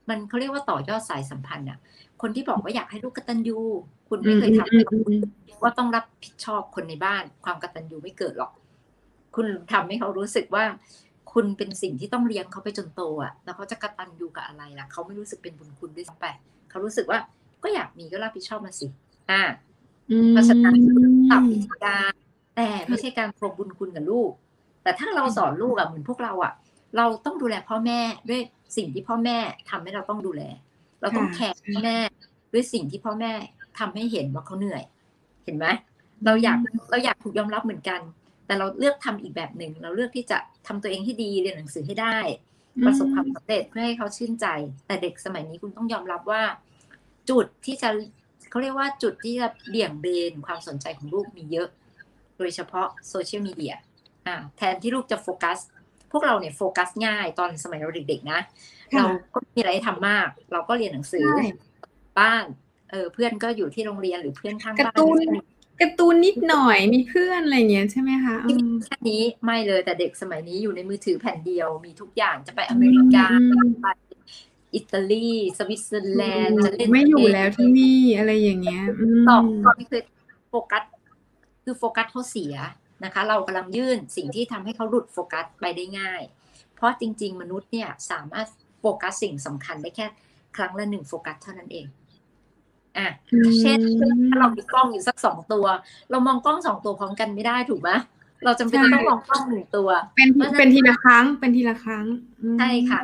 [0.08, 1.78] มันเขาเรียกว่าต่อยอดสายสัมพันธ์อะ
[2.22, 3.58] คนที่บอกว่าอยากให้ลูกกตัญญู
[4.08, 5.22] คุณไม่เคยทำให้เขาอืม
[5.62, 8.52] ว่าต้องรับผิดชอบคนในบ้าน ความกตัญญูไม่เกิดหรอก
[9.36, 10.64] คุณทำให้เขารู้สึกว่า
[11.32, 16.26] คุณเป็นสิ่งที่ต้องเลี้ยงเขาไปจนโตอะแล้วเขาจะกตัญญูกับอะไรล่ะเขาไม่รู้สึกเป็นบุญคุณด้วยซ้ำไป
[16.70, 17.18] เขารู้สึกว่า
[17.62, 18.86] ก็อยากมีก็รับผิดชอบมาสิ
[19.30, 19.42] อ่า
[20.30, 20.76] เพราะฉะนั้น
[21.30, 22.12] ปรับวิธีการ
[22.56, 24.30] แต่ไม่ใช่การพรมบุญคุณกับลูก
[24.82, 26.52] แต่ถ้าเราสอนลูกอะเหมือนพวกเราอะ
[26.96, 28.42] เราต้องดูแลพ่อแม่ด้วย
[28.76, 29.38] สิ่งที่พ่อแม่
[29.70, 30.42] ทำให้เราต้องดูแล
[31.00, 31.98] เราต้องแคร์พ่อแม่
[32.52, 33.32] ด้วยสิ่งที่พ่อแม่
[33.78, 34.82] ทำให้เห็นว่าเขาเหนื่อย
[35.44, 35.66] เห็นไหม
[36.24, 36.58] เราอยาก
[36.90, 38.00] เราอยากถูกยอมรับเหมือนกัน
[38.46, 42.18] แต่เราเลือกทำอีกแบบหนึ่งเราเลือกที่จะทำตัวเองให้ดีเรียนหนังสือให้ได้
[42.84, 44.46] ประสบความสำเร็จเพื่อให้เขาชื่นใจ
[44.86, 46.42] แต่เด็กสมัยนี้คุณต้องยอมรับว่า
[47.30, 47.88] จุดที่จะ
[48.50, 51.68] เขาเรียกว่าจุดที่จะเบี่ยงเบนความสนใจของลูกมีเยอะ
[52.38, 53.74] โดยเฉพาะโซเชียลมีเดีย
[54.26, 55.75] อ่าแทนที่ลูกจะโฟกัสพ
[56.16, 58.40] วกเราเนี่ยโฟกัสง่ายตอนสมัยเราเด็กๆนะ
[58.94, 61.46] ค่ะเราก็มีอะไรให้ทำมาก เราก็เรียนหนังสือใช่
[62.20, 62.44] บ้าน
[62.90, 65.26] เออเพื่อนก็อยู่ที่โรงเรียนหรือเพื่อนข้างบ้านการ์ตูน
[65.80, 68.36] การ์ตูนนิดหน่อยมีเพื่อนอะไรเงี้ยใช่ไหมคะ
[68.84, 73.26] แค่นี้ไม่เลยแต่เด็กสมัยนี้อยู่ในมือถือแผ่นเดียวมีทุกอย่างจะไปอเมริกา
[73.82, 73.86] ไป
[74.74, 78.82] อิตาลีสวิตเซอร์แลนด์จะเล่นไม่อยู่แล้วที่นี่อะไรอย่างเงี้ย
[79.28, 79.42] ตอบ
[79.76, 80.02] ไม่เคย
[80.50, 80.82] โฟกัส
[81.64, 82.54] คือโฟกัสเขาเสีย
[83.04, 86.22] นะคะ เรากำลังยื่นสิ่งที่ทำให้เขาหลุดโฟกัสไปได้ง่าย
[86.74, 88.46] เพราะจริง ๆ มนุษย์เนี่ยสามารถ
[88.80, 90.06] โฟกัสสิ่งสำคัญได้แค่
[90.56, 91.86] ครั้งละหนึ่งโฟกัสเท่านั้นเอง
[92.98, 93.08] อะ
[93.60, 93.80] เช่น
[94.28, 95.66] ถ้าเรามีกล้องอยู่สักสองตัว
[96.10, 97.90] เรามองกล้องสองตัวพร้อมกันไม่ได้ถูกไหม
[98.44, 100.28] เราจำเป็นต้องมองกล้องหนึ่งตัว เป็น
[100.58, 102.06] เป็นทีละครั้ง เป็นทีละครั้ง
[102.58, 103.00] ใช่ค่ะ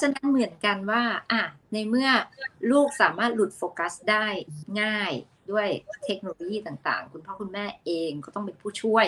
[0.00, 2.08] ฉะนั้นเหมือนกันว่า อะ ในเมื่อ
[2.70, 4.26] ลูกสามารถหลุดโฟกัสได้
[4.82, 5.12] ง่าย
[5.52, 5.68] ด้วย
[6.04, 9.06] เทคโนโลยีต่างๆ คุณพ่อคุณแม่เองก็ต้องเป็นผู้ช่วย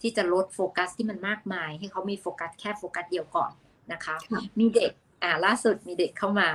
[0.00, 3.52] ที่จะลดโฟกัสที่มันมากมาย ให้เขามีโฟกัสแค่โฟกัสเดียวก่อน
[3.92, 4.16] นะคะ
[4.60, 6.48] มีเด็กอ่าล่าสุดมีเด็กเข้ามา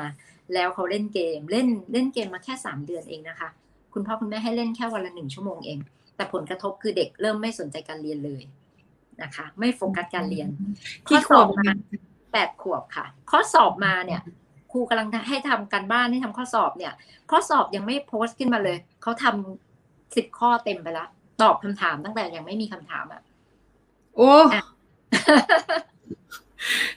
[0.54, 3.50] แล้วเขาเล่นเกมเล่นเล่นเกมมาแค่สามเดือนเองนะคะ
[3.94, 5.80] คุณพ่อคุณแม่ให้เล่นแค่วันละหนึ่งชั่วโมงเอง
[6.16, 8.44] แต่ผลกระทบคือเด็กเริ่มไม่สนใจการเรียนเลย
[9.22, 10.48] นะคะ ไม่โฟกัสการเรียน
[11.08, 11.72] ข้อสอบมา
[12.32, 14.22] แปดขวบค่ะ ข้อสอบมาเนี่ย
[14.72, 16.94] ครูกำลังให้ทำการบ้านให้ทำข้อสอบเนี่ย
[17.32, 21.10] ข้อสอบยังไม่โพสต์ขึ้นมาเลย เขาทำสิบข้อเต็มไปแล้ว
[21.42, 23.22] ตอบคำถามตั้งแต่ยังไม่มีคำถามอะ
[24.16, 24.32] โอ้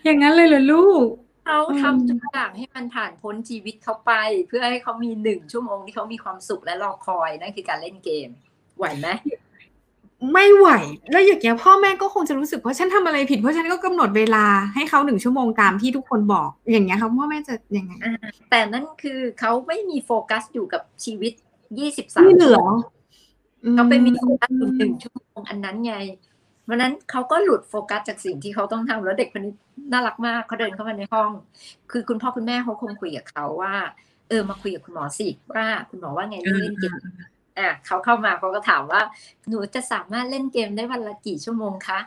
[0.05, 1.07] อย่างนั้นเลยเหรอลูก
[1.47, 4.13] เขาทำทุกอย่างให้มันผ่านพ้นชีวิตเขาไป
[4.49, 8.29] เพื่อให้เขามีหนึ่งชั่วโมงที่เขามีความสุขและรอคอยนั่นคือการเล่นเกม
[8.77, 9.09] ไหวไหม
[10.33, 10.69] ไม่ไหว
[11.11, 17.93] แล้วอย่างเงี้ยพ่อแม่ก็คงจะรู้สึกเพราะฉันทำอะไรผิดเพราะฉันก็กำหนดเวลาให้เขาหนึ่งชั่วโมงตามที่ทุกคนบอก อย่างเงี้ยครับพ่อแม่จะยังไง
[18.51, 21.33] แต่นั่นคือเขาไม่มีโฟกัสอยู่กับชีวิต
[21.79, 22.61] ยี่สิบสามเหลือ
[23.75, 25.95] เขาไปมีโฟกัสอยู่หนึ่งชั่วโมงอันนั้นไง
[26.69, 29.55] วันนั้นเขาก็หลุดโฟกัสจากสิ่งที่เขาต้องทำแล้วเด็กคนนี้
[29.93, 31.31] น่ารักมากเขาเดินเข้ามาในห้อง
[31.91, 33.75] คือคุณพ่อคุณแม่เขาคงคุยกับเขาว่า
[34.29, 36.95] เออมาคุยกับคุณหมอสิว่าคุณหมอว่าไงเรื่องเล่นเกม
[37.59, 39.01] อะเขาเข้ามาเขาก็ถามว่า
[39.49, 41.99] หนูจะสามารถเล่นเกมได้วันละกี่ชั่วโมงคะ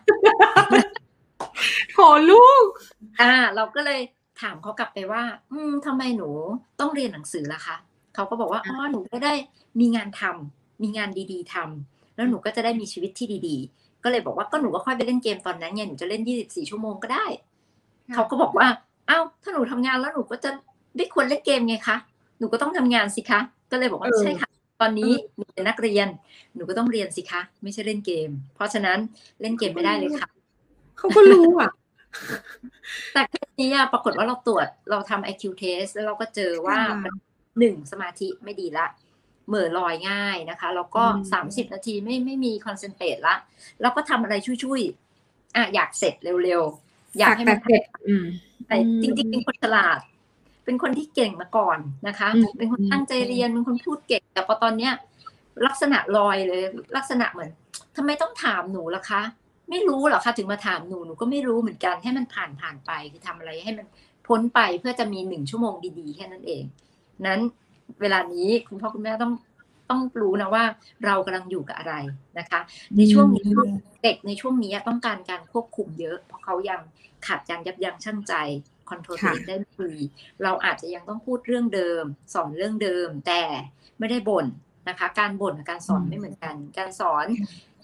[1.94, 2.66] โหลูก
[3.20, 4.00] อ่า เราก็เลย
[4.42, 6.30] ถามเขากลับไปว่า อืมทำไมหนู
[6.80, 7.76] ต้องเรียนหนังสือล่ะคะ
[8.16, 9.34] เขาก็บอกว่าอ๋อหนูก็ได้
[9.80, 17.26] มีงานทำมีงานดีๆทำแล้วหนูก็จะได้มีชีวิตที่ดี ๆ ก็เลยบอกว่าก็หนูก็ค่อยไปเล่นเกมตอนนั้นเนี่ยหนูจะเล่นยี่สิบสี่ชั่วโมงก็ได้
[18.14, 18.68] เขาก็บอกว่า
[19.10, 20.50] อ้าวถ้าหนูทำงานแล้วหนูก็จะ
[20.96, 21.98] ไม่ควรเล่นเกมไงคะ
[22.40, 23.40] หนูก็ต้องทำงานสิคะ
[23.72, 24.50] ก็เลยบอกว่าใช่ค่ะ
[24.82, 26.08] ตอนนี้หนูเป็นนักเรียน
[26.56, 29.00] หนูก็ต้องเรียนสิคะ ไม่ใช่เล่นเกม เพราะฉะนั้น
[29.42, 30.30] เล่นเกมไม่ได้เลยค่ะ
[30.98, 31.72] เขาก็รู้อะ
[33.14, 33.22] แต่
[33.58, 36.78] ทีนี้ปรากฏว่าเราตรวจเราทำ IQ test แล้วเราก็เจอว่า
[37.60, 38.88] หนึ่งสมาธิไม่ดีละ
[39.48, 43.36] เหม่อลอยง่ายนะคะ แล้วก็สามสิบนาทีไม่ไม่มีคอนเซนเทรตละ
[43.82, 46.14] แล้วก็ทำอะไรช่วยๆอะอยากเสร็จ
[46.44, 47.84] เร็วๆ อยากให้มันเสร็จ
[48.68, 50.00] แต่จริงๆเป็นคนฉลาด
[50.68, 54.94] เป็นคนที่เก่งมาก่อนนะคะ เป็นคนตั้งใจเรียนเป็นคนพูดเก่ง แต่พอตอนเนี้ย
[55.66, 56.62] ลักษณะลอยเลย
[56.98, 57.50] ลักษณะเหมือน
[57.96, 59.22] ทำไมต้องถามหนูล่ะคะ
[59.70, 63.88] ไม่รู้หรอคะถึงมาถามหนูหนูก็ไม่รู้เหมือนกันให้มันผ่านผ่านไปคือทำอะไรให้มัน
[64.28, 66.64] พ้นไปเพื่อจะมีหนึ่งชั่วโมงดีๆแค่นั้นเอง
[67.26, 67.40] นั้น
[68.02, 69.34] เวลานี้คุณพ่อคุณแม่ต้อง
[69.90, 70.64] ต้องรู้นะว่า
[71.06, 71.94] เรากำลังอยู่กับอะไร
[72.40, 72.60] นะคะ
[72.98, 73.50] ในช่วงนี้
[74.04, 76.80] เด็กในช่วงนี้ต้องการการควบคุมเยอะ เพราะเขายัง
[77.28, 78.34] ขาดการยับยั้งชั่งใจ
[78.90, 79.94] คอนโทรลตัวเองได้ดี
[80.44, 83.42] เราอาจจะยังต้องพูดเรื่องเดิม สอนเรื่องเดิม แต่
[84.00, 84.46] ไม่ได้บ่น
[84.90, 87.26] นะคะ การบ่นกับการสอนไม่เหมือนกัน การสอน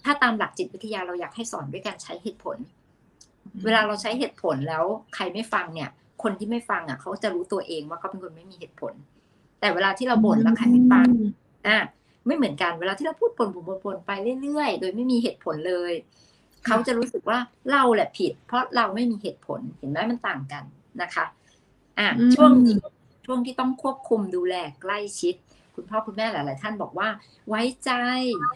[0.04, 2.56] ถ้าตามหลักจิตวิทยาเราอยากให้สอนด้วยการใช้เหตุผล
[3.64, 5.90] เวลาเราใช้เหตุผลแล้วใครไม่ฟังเนี่ย
[6.22, 8.92] คนที่ไม่ฟังอะเขาจะรู้ตัวเองว่าเขาเป็นคนไม่มีเหตุผล
[9.60, 11.08] แต่เวลาที่เราบ่นแล้วใครไม่ฟัง
[11.68, 11.78] อะ
[12.26, 14.10] ไม่เหมือนกันเวลาที่เราพูดบ่นบ่นบ่นไป
[14.42, 15.92] เรื่อยๆ โดยไม่มีเหตุผลเลย
[16.66, 17.38] เขาจะรู้สึกว่า
[17.72, 20.64] เราแหละผิด เพราะเราไม่มีเหตุผลเห็นไหมมันต่างกัน
[21.02, 21.24] นะคะ
[21.98, 22.76] อะช่วงนี้
[23.26, 25.34] ช่วงที่ต้องควบคุมดูแลใกล้ชิด
[25.74, 27.08] คุณพ่อคุณแม่หลาย ๆ ท่านบอกว่า
[27.48, 27.90] ไว้ใจ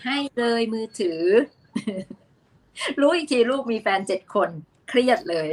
[0.05, 1.23] ให้เลยมือถือ
[3.01, 4.49] รู้อีกทีลูกมีแฟนเจ็ดคน
[4.89, 5.51] เครียดเลย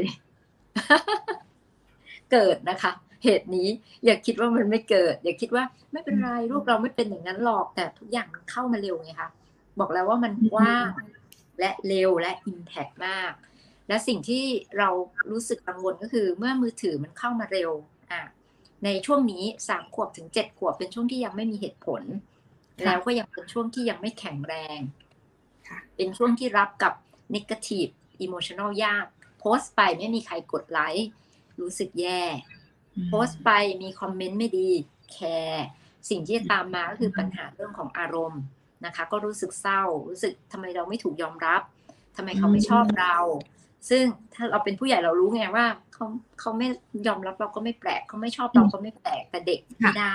[2.32, 2.92] เกิดนะคะ
[3.24, 3.70] เหตุนี้
[4.06, 9.30] อย่าคิดว่ามันไม่เกิด อย่าคิดว่าไม่เป็นไรลูกเราไม่เป็นอย่างนั้นหรอกแต่ทุกอย่างมันเข้ามาเร็วไงคะ
[9.80, 10.90] บอกแล้วว่ามันกว้าง
[11.60, 13.34] และเร็วและอิมแพกมาก
[13.88, 14.44] และสิ่งที่
[14.78, 14.90] เรา
[15.32, 17.72] รู้สึกกังวลก็คือเมื่อมือถือมันเข้ามาเร็ว
[18.12, 18.22] อะ
[18.86, 22.02] ในช่วงนี้สามขวบถึงเจ็ดขวบเป็นช่วงที่ยังไม่มีเหตุผล
[22.86, 24.80] แล้วก็ยังเป็นช่วงที่ยังไม่แข็งแรง
[25.96, 26.94] เป็นช่วงที่รับกับ
[27.36, 27.92] negative
[28.26, 29.06] emotional ยาก
[29.40, 31.10] โพสต์ไปไม่มีใครกดไลค์
[31.62, 32.22] รู้สึกแย่
[33.10, 33.50] โพสต์ไป
[33.82, 34.70] มีคอมเมนต์ไม่ดี
[35.12, 35.18] แค
[35.48, 35.66] ร์
[36.10, 38.42] สิ่งที่ตามมาก็คือปัญหาเรื่องของอารมณ์
[38.86, 41.62] นะคะ ก็รู้สึกเศร้า รู้สึกทำไมเราไม่ถูกยอมรับ
[42.16, 43.18] ทำไมเขาไม่ชอบเรา
[43.90, 46.06] ซึ่งถ้าเราเป็นผู้ใหญ่เรารู้ไงว่าเขา
[46.40, 46.68] เขาไม่
[47.08, 50.14] ยอมรับเราก็ไม่แปลกเขาไม่ชอบเราก็ไม่แปลกแต่เด็กไม่ได้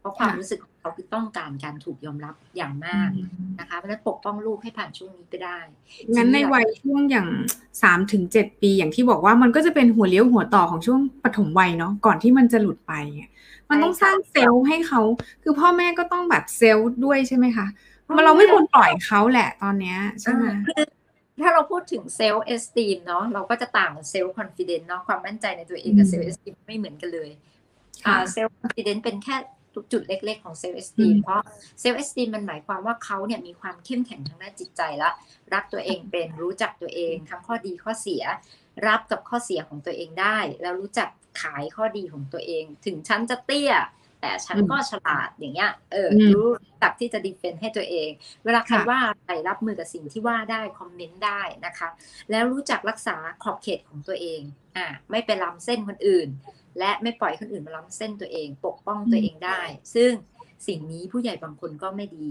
[0.00, 3.08] เพราะความรู้สึกของเขาคือต้องการการถูกยอมรับอย่างมาก
[3.60, 5.58] นะคะเพราะฉะนั้นปกป้องลูกให้ผ่านช่วงนี้ไปได้
[6.16, 7.28] งั้นในวัยช่วงอย่าง
[7.82, 12.92] สามถึงเจ็ดปีอย่างที่บอกว่ามันก็จะเป็นหัวเลี้ยวหัวต่อของช่วงปฐมวัยเนาะก่อนที่มันจะหลุดไป
[13.70, 15.00] มันต้องสร้างเซลล์ให้เขา
[15.42, 17.66] คือพ่อแม่ก็ต้องแบบ self ด้วยใช่ไหมคะ
[18.16, 20.44] มันเราไม่ควรปล่อยเขาแหละตอนเนี้ยใช่ไหม
[21.42, 27.30] ถ้าเราพูดถึง self esteem เนาะเราก็จะต่าง self confidence เนาะความมั่นใจในตัวเองกับ self esteem ไม่เหมือนกันเลย
[28.06, 29.36] อ่า self confidence เป็นแค่
[29.92, 31.42] จุดเล็ก ๆ ของ self esteem เพราะ
[31.80, 35.10] self esteem มันหมายความว่าเขาเนี่ยมีความเข้มแข็งทางด้านจิตใจและ
[35.54, 38.22] รักตัวเองเป็นรู้จักตัวเอง ทั้งข้อดีข้อเสีย
[38.86, 41.08] รับกับข้อเสียของตัวเองได้ แล้วรู้จัก
[41.42, 43.72] ขายข้อดีของตัวเอง ถึงฉันจะเตี้ย
[44.20, 46.48] แต่ฉันก็ฉลาดอย่างเงี้ยเออรู้
[46.82, 48.10] จักที่จะ defend ให้ตัวเอง
[48.44, 51.88] เวลาใครว่าใครรับมือกับสิ่งที่ว่าได้ comment ได้นะคะ
[52.30, 54.40] แล้วรู้จักรักษาขอบเขตของตัวเอง
[54.76, 56.28] อ่าไม่ไปล้ำเส้นคนอื่น
[56.78, 59.60] และไม่ปล่อยคนอื่นมาล้ำเส้นตัวเอง ปกป้องตัวเองได้
[59.94, 60.12] ซึ่ง
[60.66, 62.30] สิ่งนี้ผู้ใหญ่บางคนก็ไม่มี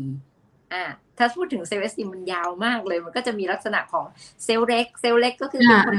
[0.73, 0.83] อ่า
[1.17, 4.05] ถ้าพูดถึง self esteem มันยาวมากเลย มันก็จะมีลักษณะของ
[4.45, 5.95] self เล็ก self เล็กก็คือเป็นคน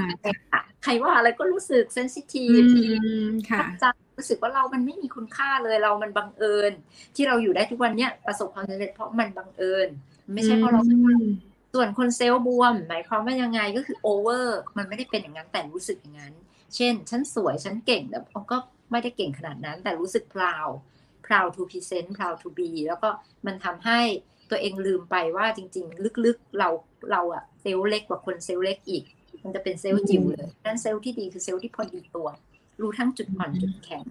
[0.85, 2.61] ใครว่าอะไรก็รู้สึก sensitive
[3.51, 3.61] ค่ะ
[4.19, 6.73] รู้สึกว่าเรามันไม่มีคุณค่าเลยเรามันบังเอิญ
[7.17, 9.89] ที่เราอยู่ได้ทุกวันเนี้ยประสบความสำเร็จเพราะมันบังเอิญ
[10.35, 10.83] ไม่ใช่เพราะเรา
[11.75, 16.35] ส่วนคน self บวม หมายความว่ายังไงก็คือ over มันไม่ได้เป็นอย่างนั้นแต่รู้สึกอย่างนั้น
[16.75, 18.19] เช่น ฉันสวยฉันเก่งแต่
[18.53, 18.57] ก็
[18.91, 23.09] ไม่ได้เก่งขนาดนั้น แต่รู้สึก proud proud to present proud to be แล้วก็
[23.47, 24.01] มันทำให้
[24.51, 26.69] ตัวเองลืมไปว่าจริง ๆ ลึกๆเรา
[27.11, 29.05] เราอะ self เล็กกว่าคน self เล็กอีก
[29.43, 32.29] มันจะเป็น self จิ๋วเลยนั้น self ที่ดีคือ self ที่พอดีตัว
[32.81, 34.05] รู้ทั้งจุดอ่อนจุดแข็ง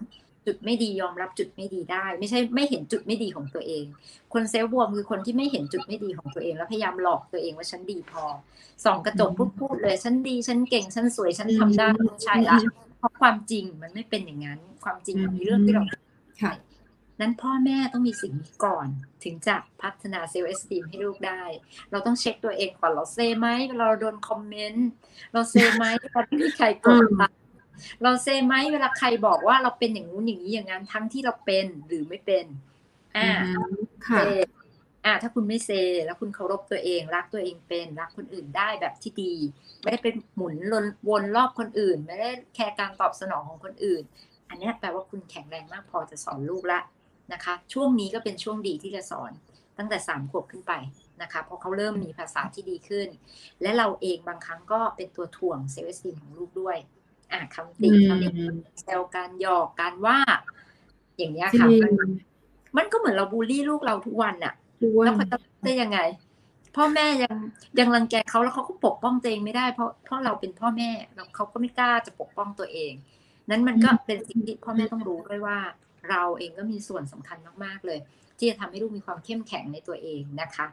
[0.46, 3.84] จุดไม่ดียอมรับจุดไม่ดีได้ ไม่ใช่ไม่เห็นจุดไม่ดีของตัวเอง
[4.32, 8.24] คน self บวมคือคนที่ไม่เห็นจุดไม่ดีของตัวเอง แล้วพยายามหลอกตัวเองว่าฉันดีพอ
[8.84, 11.88] ส่องกระจกพูดพูดเลยฉันดีฉันเก่งฉันสวยฉันทำได้
[12.24, 12.58] ใช่ละ
[12.98, 15.84] เพราะความจริงมันไม่เป็นอย่างนั้น ความจริงมันมีเรื่องที่เรา
[16.42, 16.52] ค่ะ
[17.20, 18.88] นั้นพ่อแม่ต้องมีสิ่งนี้ก่อน
[19.24, 21.42] ถึงจะพัฒนา self esteem ให้ลูกได้
[21.90, 24.88] เราต้องเช็คตัวเองก่อนเราเซไหมเราโดน comment
[25.32, 27.22] เราเซไหมเราไม่มีใครกดไล
[28.02, 32.44] เราเซไหมเวลาใครบอกว่าเราเป็นอย่างนู้นอย่างนี้อย่างนั้นทั้งที่เราเป็นหรือไม่เป็น
[33.16, 33.30] อ่า
[34.06, 34.22] ค่ะ
[35.04, 35.70] อ่าถ้าคุณไม่เซ
[36.04, 39.34] แล้วคุณเคารพตัวเอง รักตัวเองเป็น รักคนอื่นได้แบบที่ดี
[39.82, 40.54] ไม่ได้เป็นหมุน
[41.08, 44.02] วนรอบคนอื่น ไม่ได้ care การตอบสนองของคนอื่น
[44.48, 46.80] อันนี้แปลว่าคุณแข็งแรงมากพอจะสอนลูกละ
[47.32, 49.32] นะคะ ช่วงนี้ก็เป็นช่วงดีที่จะสอน
[49.78, 50.72] ตั้งแต่สามขวบขึ้นไป
[51.22, 53.08] นะคะเพราะเขาเริ่มมีภาษาที่ดีขึ้น
[53.62, 56.76] และเราเองบางครั้งก็เป็นตัวถ่วงเซลล์สติมของลูกด้วย
[57.32, 58.28] อะคำติคำติ
[58.82, 60.18] แซวการหยอกการว่า
[61.18, 61.66] อย่างเงี้ยค่ะ
[62.76, 64.54] มันก็เหมือนเราบูลลี่ลูกเราทุกวันอะ
[65.04, 65.98] แล้วเขาจะได้ยังไง
[66.76, 67.34] พ่อแม่ยัง
[67.78, 72.92] ยังรังแกเขาแล้วเขาก็ปกป้องตัวเองไม่ได้เพราะเพราะเราเป็นพ่อแม่แล้วเขาก็ไม่กล้าจะปกป้องตัวเอง
[73.50, 75.58] นั้นมันก็เป็นสิ่งที่พ่อแม่ต้องรู้ด้วยว่า
[76.10, 77.98] เราเองก็มีส่วนสำคัญมากๆเลย
[78.38, 80.66] ที่จะทำให้ลูกมีความเข้มแข็งในตัวเองนะคะ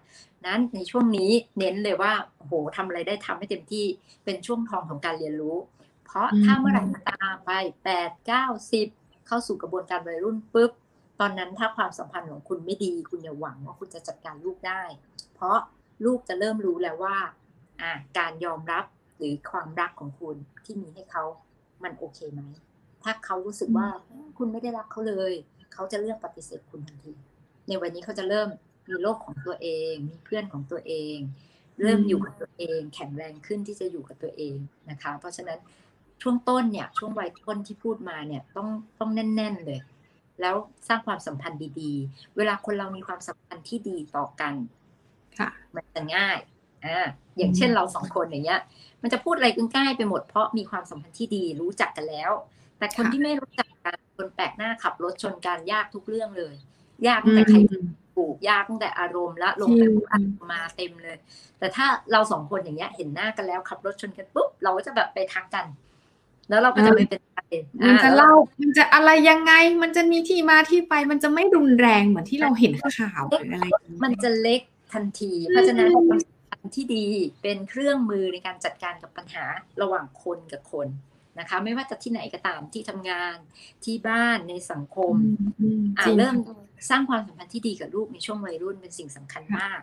[0.45, 3.85] นั้นในช่วงนี้เน้นเลยว่าโอ้โหทำอะไรได้ทำให้เต็มที่
[4.25, 5.74] เป็นช่วงทองของการเรียนรู้เพ
[6.15, 7.51] ราะถ้าเมื่อไหร่ตามไป
[7.83, 8.87] แปดเก้าสิบ
[9.27, 10.71] เข้าสู่กระบวนการวัยรุ่นปุ๊บ
[11.19, 14.81] ตอนนั้นถ้าความสัมพันธ์ของคุณไม่ดี คุณอย่าหวังว่าคุณจะจัดการลูกได้
[15.33, 15.57] เพราะ
[16.05, 17.17] ลูกจะเริ่มรู้แล้วว่า
[17.81, 18.85] อ่าการยอมรับ
[19.17, 21.23] หรือความรักของคุณที่มีให้เขา
[21.83, 22.41] มันโอเคไหม
[23.03, 23.87] ถ้าเขารู้สึกว่า
[24.37, 25.33] คุณไม่ได้รักเขาเลย
[25.73, 27.13] เขาจะเลือกปฏิเสธคุณทันที
[27.67, 28.49] ในวันนี้เขาจะเริ่ม
[28.89, 31.17] มีโลกของตัวเอง มีเพื่อนของตัวเอง
[31.81, 34.55] เริ่มอยู่กับตัวเอง แข็งแรงขึ้นที่จะอยู่กับตัวเอง
[34.89, 35.59] นะคะ เพราะฉะนั้น
[36.21, 38.67] ช่วงต้นเนี่ย ช่วงวัยต้นที่พูดมาเนี่ยต้อง
[38.99, 39.79] ต้องแน่น ๆ เลย
[40.41, 40.55] แล้ว
[40.87, 44.53] สร้างความสัมพันธ์ดีๆ เวลาคนเรามีความสัมพันธ์ที่ดีต่อกัน
[45.39, 46.37] ค่ะ มันจะง่าย
[46.85, 48.61] อ่าอย่างเช่นเราสองคนอย่างเงี้ย
[49.01, 52.31] มันจะพูดอะไรก็ง่ายไปหมดเพราะมีความสัมพันธ์ที่ดีรู้จักกันแล้ว
[52.77, 56.55] แต่คนที่ไม่รู้จักกันคนแปลกหน้าขับรถชนกันยากทุกเรื่องเลย
[57.07, 57.57] ยากตั้งแต่ใคร
[58.15, 61.17] ปลูกยากตั้งแต่อารมณ์ละลงไปอันมาเต็มเลย
[61.59, 65.65] แต่ถ้าเราสองคนอย่างเงี้ยเห็นหน้ากันแล้วขับรถชนกันปุ๊บเราก็จะแบบไปทักกัน
[66.49, 67.39] แล้วเราก็จะไม่เป็นไร
[67.87, 68.31] มันจะเล่า
[68.61, 73.65] มันจะอะไรยังไง มันจะมีที่มาที่ไป มันจะไม่รุนแรงเหมือนที่เราเห็นข่าวหรืออะไร
[74.03, 74.61] มันจะเล็ก
[74.93, 77.05] ทันที เพราะฉะนั้นความสัมพันธ์ที่ดี
[77.41, 79.45] เป็นเครื่องมือในการจัดการกับปัญหา
[79.81, 80.87] ระหว่างคนกับคน
[81.39, 83.37] นะคะ ไม่ว่าจะที่ไหนก็ตามที่ทำงาน
[83.85, 85.13] ที่บ้านในสังคม
[85.97, 86.35] อ่าเริ่ม
[86.89, 89.81] สร้างความสัมพันธ์ที่ดีกับลูกในช่วงวัยรุ่นเป็นสิ่งสำคัญมาก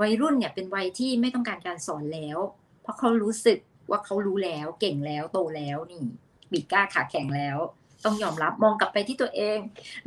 [0.00, 2.38] วัยรุ่นเนี่ยเป็นวัยที่ไม่ต้องการการสอนแล้ว
[2.82, 3.58] เพราะเขารู้สึก
[3.90, 6.04] ว่าเขารู้แล้วเก่งแล้วโตแล้วนี่
[6.52, 7.58] บีกล้าขาแข็งแล้ว
[8.04, 9.58] ต้องยอมรับมองกลับไปที่ตัวเอง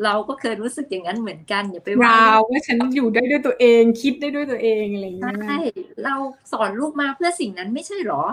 [0.04, 5.60] เราก็เคยรู้สึกอย่างนั้นเหมือนกันอย่าไปว่าว่าฉันอยู่ได้ด้วยตัวเอง คิดได้ด้วยตัวเองอะไรอย่างเงี้ยใช่
[6.04, 6.16] เรา
[6.52, 8.24] สอนลูกมาเพื่อสิ่งนั้นไม่ใช่หรอ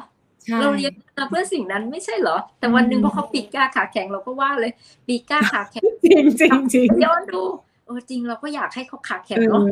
[0.61, 4.72] เราเรียนมาเพื่อสิ่งนั้นไม่ใช่เหรอ แต่วันหนึ่งพอเขาปีกล้าขาแข็งเราก็ว่าเลย
[5.07, 7.42] ปีกล้าขาแข็งจริงจริงจริงย้อนดู
[7.87, 9.62] เออจริงเราก็อยากให้เขาขาแข็งเนาะ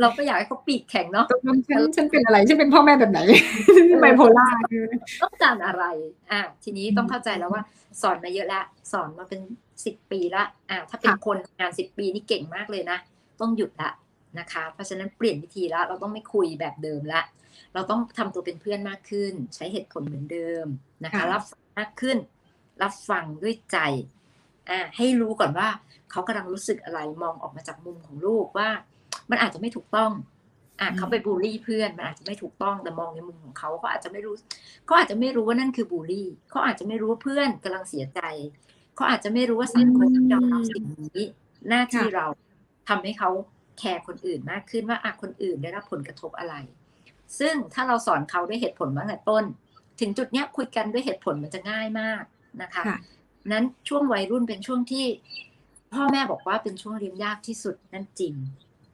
[0.00, 3.20] เราก็อยากให้เขาปีกแข็งเนาะตกลงฉันฉันเป็นอะไรฉันเป็นพ่อแม่แบบไหน
[4.00, 4.48] ไบโพล่า
[5.22, 5.84] ต้องการอะไร
[6.32, 7.62] อะทีนี้ต้องเข้าใจแล้วว่า
[8.02, 9.40] สอนมาเยอะแล้วสอนมาเป็น
[9.84, 12.98] สิบปีละอะถ้าเป็นคนงานสิบปีนี่เก่งมากเลยนะ
[13.40, 13.90] ต้องหยุดละ
[14.38, 17.22] นะคะ เพราะฉะนั้นเปลี่ยนวิธีแล้วเราต้องไม่คุยแบบเดิมละ
[17.74, 20.66] เราต้องทำตัวเป็นเพื่อนมากขึ้น ใช้เหตุผลเหมือนเดิม
[21.04, 22.18] นะคะ รับฟังมากขึ้น
[22.82, 23.78] รับฟังด้วยใจ
[24.70, 25.68] อ่าให้รู้ก่อนว่า
[26.10, 28.70] เขากำลังรู้สึกอะไรมองออกมาจากมุมของลูกว่า
[29.32, 30.12] มันอาจจะไม่ถูกต้อง
[30.80, 34.34] อ่าเขาไปบูลลี่เพื่อนมันอาจจะไม่ถูกต้องแต่มองในมุมของเขาเขาอาจจะไม่รู้
[34.86, 38.20] เขาอาจจะไม่รู้ว่านั่นคือบูลลี่เขาอาจจะไม่รู้ว่าเพื่อนกำลังเสียใจ
[38.96, 41.20] เขาอาจจะไม่รู้ว่าสังคมยอมรับสิ่งนี้
[41.68, 42.26] หน้าที่เรา
[42.88, 43.30] ทำให้เขา
[43.78, 46.54] แคร์คนอื่นมากขึ้นว่าอะคนอื่นได้รับผลกระทบอะไร
[47.38, 49.44] ซึ่งถ้าเราสอนเขาด้วยเหตุผลมาตั้งแต่ต้น
[50.00, 52.22] ถึงจุดเนี้ยคุยกันด้วยเหตุผลมันจะง่ายมาก
[52.62, 52.82] นะคะ
[53.52, 55.06] นั้นช่วงวัยรุ่นเป็นช่วงที่
[55.94, 58.34] พ่อแม่บอกว่าเป็นช่วงเรียนยากที่สุดนั่นจริง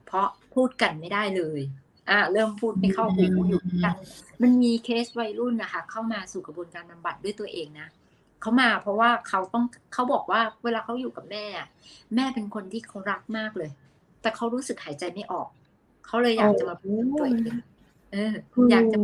[0.09, 1.61] เพราะพูดกันไม่ได้เลย
[2.11, 3.95] อ่าเริ่มพูดไม่เข้าหูอยู่กัน
[4.43, 7.89] มันมีเคสวัยรุ่นนะคะ เข้ามาสู่กระบวนการบำบัดด้วยตัวเองนะ
[8.41, 11.45] เขามาเพราะว่าเขาต้องเขาบอกว่าเวลาเขาอยู่กับแม่
[12.15, 13.71] แม่เป็นคนที่เขารักมากเลย
[14.23, 15.49] แต่เขารู้สึกหายใจไม่ออก
[16.07, 17.59] เขาเลยอยากจะมาเปลี่ยนตัวเอง
[18.13, 18.35] เออ
[18.71, 18.99] อยากจะ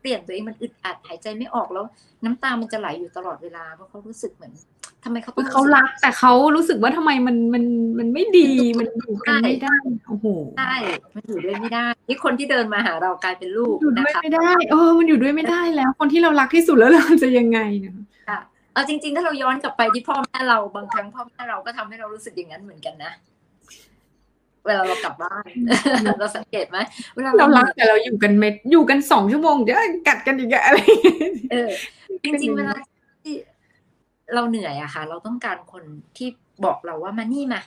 [0.00, 1.84] เปลี่ยนตัวเองมันอึดอัดหายใจไม่ออกแล้ว
[2.24, 4.52] น้ำตามันจะไหลอยู่ตลอดเวลาเพราะเขารู้สึกเหมือน
[5.06, 7.64] ทำไมเขาต้องเขารัก แต่เขารู้สึกว่าทำไมมันมัน
[7.98, 9.76] มันไม่ดีมันอยู่กันไม่ได้
[10.08, 10.26] โอ้โห
[10.58, 10.74] ใช่
[11.14, 17.94] มันอยู่ด้วยไม่ได้ นี่คนที่เดินมาหาเรากลายเป็นลูกอยู่ด้วยไม่ได้เออมันอยู่ด้วยไม่ได้แล้ว คนที่เรารักที่สุดแล้วเราจะยังไงเนี่ย
[18.74, 23.12] เอาจริง ๆ ถ้าเราย้อนกลับไปที่พ่อแม่เราบางครั้งพ่อแม่เราก็ทำให้เรารู้สึกอย่างนั้นเหมือนกันนะ
[24.66, 25.48] เวลาเรากลับบ้าน
[26.20, 26.78] เราสังเกตไหม
[27.14, 30.78] เวลาเรารักแต่เราอยู่กันเม็ดอยู่กันสองชั่วโมงเดี๋ยวกัดกันอีกอะไร
[31.52, 31.70] เออ
[32.24, 32.95] จริงๆเวลาที่
[34.34, 35.84] เราเหนื่อยอะค่ะ เราต้องการคน
[36.16, 36.28] ที่
[36.64, 37.60] บอกเราว่ามานี่มา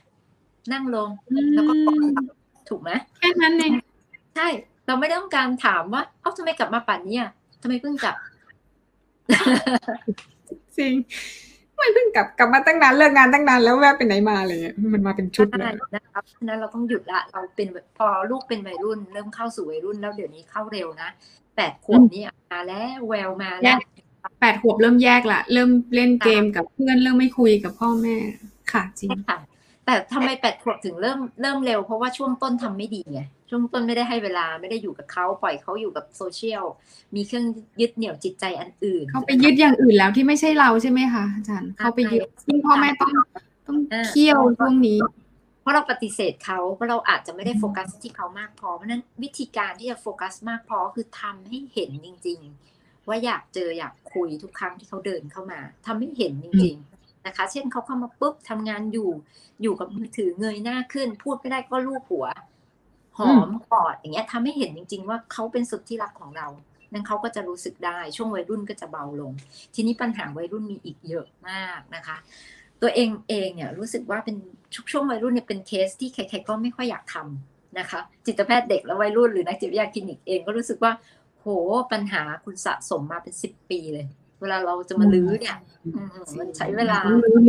[0.72, 1.10] นั่งลง
[1.54, 1.74] แล้วก็
[2.70, 3.72] ถูกไหมแค่นั้นเอง
[4.36, 4.48] ใช่
[4.88, 8.16] เราไม่ต้องการถามว่าเอ้าทำไมกลับมาป่านนี้อะทำไมเพิ่งกลับ
[10.78, 10.94] จริง
[11.80, 14.60] มันเพิ่งกลับกลับมาตั้งนานเลิกงานตั้งนานแล้วแวะไปไหนมาเลย
[14.94, 17.68] มันมาเป็นชุดเลยนะครับนั้นเราต้องหยุดละ เราเป็น
[17.98, 21.10] พอลูกเป็นวัยรุ่น เริ่มเข้าสู่วัยรุ่นแล้วเดี๋ยวนี้เข้าเร็วนะ
[21.56, 23.80] แปดขวบนี่มาแล้วแววมาแล้ว
[24.42, 28.16] แปดขวบเริ่มแยกละเริ่มเล่นเกมกับเพื่อนเริ่มไม่คุยกับพ่อแม่
[28.72, 29.38] ค่ะจริงค่ะ
[29.86, 36.64] แต่ทำไมแปดขวบถึงเริ่มเริ่มเร็วเพราะว่าช่วงต้นทำไม่ดีไงช่วงต้นไม่ได้ให้เวลาไม่ได้อยู่กับเขาปล่อยเขาอยู่กับโซเชียล
[37.16, 37.46] มีเครื่อง
[37.82, 43.12] ยึดเหนี่ยวจิตใจอันอื่น เขาไปยึดอย่างอื่นแล้วที่ไม่ใช่เราใช่ไหมคะอาจารย์เขาไปยึดซึ่งพ่อแม่ต้อง
[43.68, 43.78] ต้อง
[44.08, 45.00] เคี่ยวช่วงนี้
[45.62, 52.79] เพราะเราปฏิเสธเขาเพราะเราอาจจะไม่ได้โฟกัสที่เขามากพอเพราะนั้นวิธีการที่จะโฟกัสมากพอคือทำให้เห็นจริง ๆ
[53.10, 59.10] ว่าอยากเจออยากคุยทุกครั้งที่เขาเดินเข้ามาทำให้เห็นจริง ๆนะคะ เช่นเขาเข้ามาปุ๊บทำงานอยู่
[59.62, 62.28] อยู่กับมือถือเงยหน้าขึ้น พูดไม่ได้ก็ลูบหัว
[63.18, 66.48] หอมกอดอย่างเงี้ยทำให้เห็นจริง ๆ ว่าเขาเป็นสุดที่รักของเรา
[66.94, 69.34] นั้นเขาก็จะรู้สึกได้ช่วงวัยรุ่นก็จะเบาลง
[69.76, 72.18] ทีนี้ปัญหาวัยรุ่นมีอีกเยอะมากนะคะ
[72.82, 74.36] ตัวเองเองเนี่ยรู้สึกว่าเป็น
[74.92, 80.92] ช่วงวัยรุ่นเนี่ยเป็นเคสที่ใครๆก็ไม่ค่อยอยากทำนะคะ จิตแพทย์เด็กและวัยรุ่นหรือนักจิตวิทยาคลินิกเองก็รู้สึกว่า
[81.42, 81.48] โห
[81.92, 84.06] ปัญหาคุณสะสมมาเป็นสิบปีเลย
[84.42, 85.58] เวลาเราจะมาลื้อเนี่ย
[86.40, 86.98] มันใช้เวลา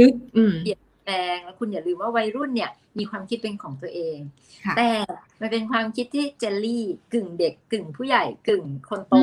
[0.00, 0.14] ลึก
[0.62, 4.18] เปลี่ยนแปลงแล้วคุณอย่าลืมว่าวัยรุ่นเนี่ย มีความคิดเป็นของตัวเอง
[4.76, 4.90] แต่
[5.40, 9.14] มันเป็นความคิดที่เจลลี่กึ่งเด็กกึ่งผู้ใหญ่กึ่งคนโต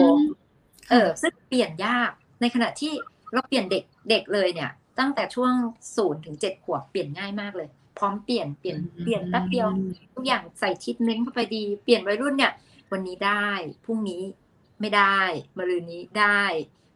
[0.89, 2.93] เออซึ่งเปลี่ยนยากในขณะที่
[3.33, 5.53] เราเปลี่ยนเด็กเด็กเลยเนี่ย ตั้งแต่ช่วง
[5.95, 9.67] ศูนย์ถึงเจ็ดขวบเปลี่ยนง่ายมากเลย พร้อมเปลี่ยนเปลี่ยนเปลี่ยนแป๊บเดียว
[10.13, 12.53] ทุกอย่างใส่ทิศเม้นเข้าไปดี เปลี่ยนวัยรุ่นเนี่ย
[12.91, 13.47] วันนี้ได้
[13.85, 14.21] พรุ่งนี้
[14.81, 15.19] ไม่ได้
[15.57, 16.43] มะรืนนี้ได้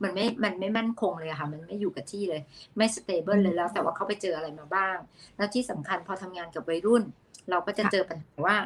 [0.04, 2.42] มันไม่มันไม่มั่นคงเลยค่ะ มันไม่อยู่กับที่เลย
[2.78, 4.98] ไม่ stable เลยแล้ว แต่ว่าเขาไปเจออะไรมาบ้าง
[5.38, 7.04] แล้วที่สำคัญพอทำงานกับวัยรุ่น
[7.50, 8.58] เราก็จะเจอปัญหาว่า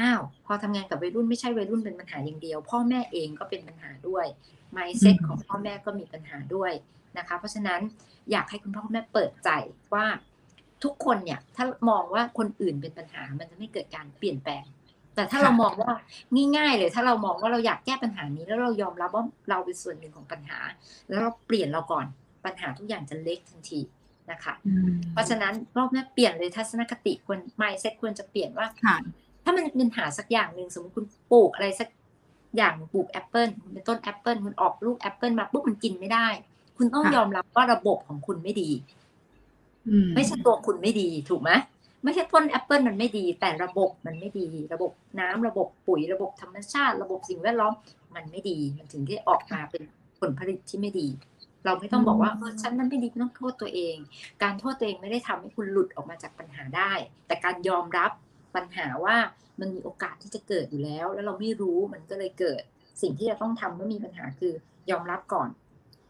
[0.00, 4.26] อ้าวพอทำงานกับวัยรุ่นไม่ใช่วัยรุ่นเป็นปัญหาอย่างเดียว พ่อแม่เองก็เป็นปัญหาด้วย
[4.76, 6.72] mindset ของพ่อแม่ก็มีปัญหาด้วย
[7.18, 7.80] นะคะ เพราะฉะนั้น
[8.30, 9.50] อยากให้คุณพ่อคุณแม่เปิดใจ
[9.94, 10.06] ว่า
[10.84, 14.64] ทุกคนเนี่ยถ้ามองว่าคนอื่นเป็นปัญหามันจะไม่เกิดการเปลี่ยนแปลง
[15.18, 15.92] แต่ถ้าเรามองว่า
[16.56, 20.58] ง่ายๆเลยถ้าเรามองว่าเราอยากแก้ปัญหานี้ แล้วเรายอมรับว่าเราเป็นส่วนหนึ่งของปัญหา
[21.08, 22.06] แล้วเราเปลี่ยนเราก่อน
[22.44, 23.80] ปัญหาทุกอย่างจะเล็กทันที
[24.30, 24.54] นะคะ
[25.12, 28.66] เพราะฉะนั้นรอบนี้เปลี่ยนเลยทัศนคติควรไม่เซ็ตควรจะเปลี่ยนว่า
[29.44, 31.88] ถ้ามันเป็นปัญหาสักอย่างหนึ่งสมมติคุณปลูกอะไรสัก
[32.56, 36.26] อย่างปลูกแอปเปิลเป็นต้นแอปเปิลคุณออกลูกแอปเปิลมาปุ๊บมันกินไม่ได้
[36.76, 38.70] คุณต้องยอมรับว่าระบบของคุณไม่ดี
[40.14, 41.50] ไม่ใช่ตัวคุณไม่ดีถูกไหม
[42.04, 47.72] ไม่ใช่ต้นแอปเปิลมันไม่ดี แต่ระบบมันไม่ดี ระบบน้ำระบบปุ๋ยระบบธรรมชาติ ระบบสิ่งแวดล้อม
[48.14, 49.82] มันไม่ดี มันถึงได้ออกมาเป็น
[50.20, 51.08] ผลผลิตที่ไม่ดี
[51.64, 53.96] เราไม่ต้องบอกว่าเออฉันมันไม่ดีต้องโทษตัวเอง
[54.42, 56.92] การโทษตัวเองไม่ได้ทำให้คุณหลุดออกมาจากปัญหาได้
[57.26, 59.16] แต่การยอมรับปปัญหาว่า
[59.60, 62.62] มันมีโอกาสที่จะเกิดอยู่แล้ว แล้วเราไม่รู้มันก็เลยเกิด
[63.02, 64.52] สิ่งที่จะต้องทำเมื่อมีปัญหาคือ
[64.90, 65.48] ยอมรับก่อน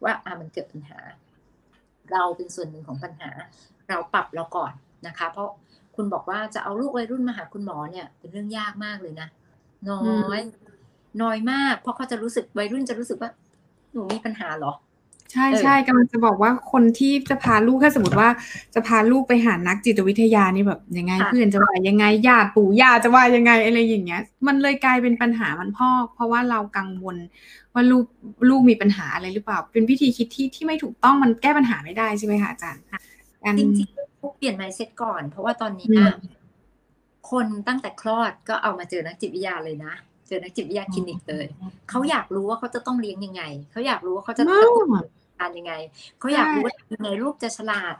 [0.05, 0.99] ว่าอ่ามันเกิดปัญหา
[2.13, 3.31] เราเป็นส่วนหนึ่งของปัญหา
[3.89, 4.73] เราปรับเราก่อน
[5.07, 5.51] นะคะ เพราะ
[5.99, 9.29] คุณบอกว่าจะเอาลูกวัยรุ่นมาหาคุณหมอเนี่ย เป็นเรื่องยากมากเลยนะ
[9.91, 10.41] น้อย
[11.23, 13.31] น้อยมาก เพราะเขาจะรู้สึกวัยรุ่นจะรู้สึกว่า
[13.93, 14.73] หนูมีปัญหาเหรอ
[15.33, 18.29] ใช่ใช่กำลังจะบอกว่าคนที่จะพาลูกถ้าสมมติว่า
[18.75, 27.17] จะพาลูกไปหานักจิตวิทยานี่แบบยังไงเพื่อนจะว่ายังไงญาติปู่ย่าจะว่ายังไงอะไรอย่างเงี้ย มันเลยกลายเป็นปัญหามันพ่อเพราะว่าเรากังวล
[27.75, 28.05] ว่าลูก
[28.49, 32.83] ลูกมีปัญหาอะไรหรือเปล่า เป็นวิธีคิดที่ที่ไม่ถูกต้องมันแก้ปัญหาไม่ได้ใช่ไหมคะอาจารย์
[33.59, 35.89] จริงๆ เปลี่ยน mindset ก่อน เพราะว่าตอนนี้
[37.31, 39.95] คนตั้งแต่คลอดก็เอามาเจอนักจิตวิทยาเลยนะ
[40.29, 41.47] เจอนักจิตวิทยาคลินิกเลย
[41.89, 44.75] เขาอยากรู้ว่าเขาจะต้องเลี้ยงยังไง เขาอยากรู้ว่าเขาจะต้อง
[45.41, 45.73] การยังไง
[46.19, 47.95] เขาอยากรู้ว่ายังไงลูกจะฉลาด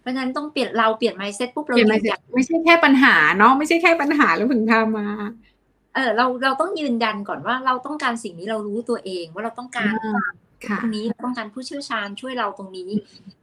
[0.00, 5.08] เพราะฉะนั้นต้องเปลี่ยนเราเปลี่ยน mindset ปุ๊บเราเปลี่ยน mindset ไม่ใช่แค่ปัญหาเนาะไม่ใช่แค่ปัญหาแล้วถึงทำมา
[5.94, 9.92] เออเราเราต้องยืนยันก่อนว่าเราต้องการสิ่งนี้เรารู้ตัวเองว่าเราต้องการ
[10.80, 12.90] ตรงนี้เราต้องการผู้เชี่ยวชาญช่วยเราตรงนี้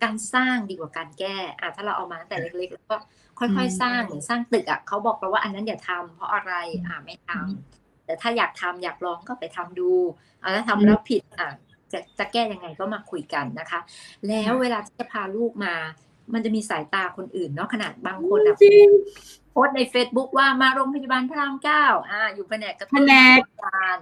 [0.03, 2.95] การสร้างดีกว่าการแก้อะถ้าเราเอามาแต่เล็กๆแล้วก็
[3.39, 6.53] ค่อยๆ สร้างเหมือนสร้างตึกอะเขาบอกเราว่าอันนั้นอย่าทำเพราะอะไร
[6.87, 9.91] อ่าไม่ทำแต่ถ้าอยากทำอยากลองก็ไปทำดู
[10.41, 11.49] อ่าถ้าทำแล้วผิดอะ
[11.91, 13.79] จะจะแก้ยังไงก็มาคุยกันนะคะ
[14.27, 15.75] แล้วเวลาที่จะพาลูกมา
[16.33, 18.55] มันจะมีสายตาคนอื่นเนาะขนาดบางคนอะ
[19.51, 23.03] โพสใน Facebook ว่ามาโรงพยาบาลพระรามเก้าอ่าอยู่แผนกกระตุ้น
[23.63, 23.97] การ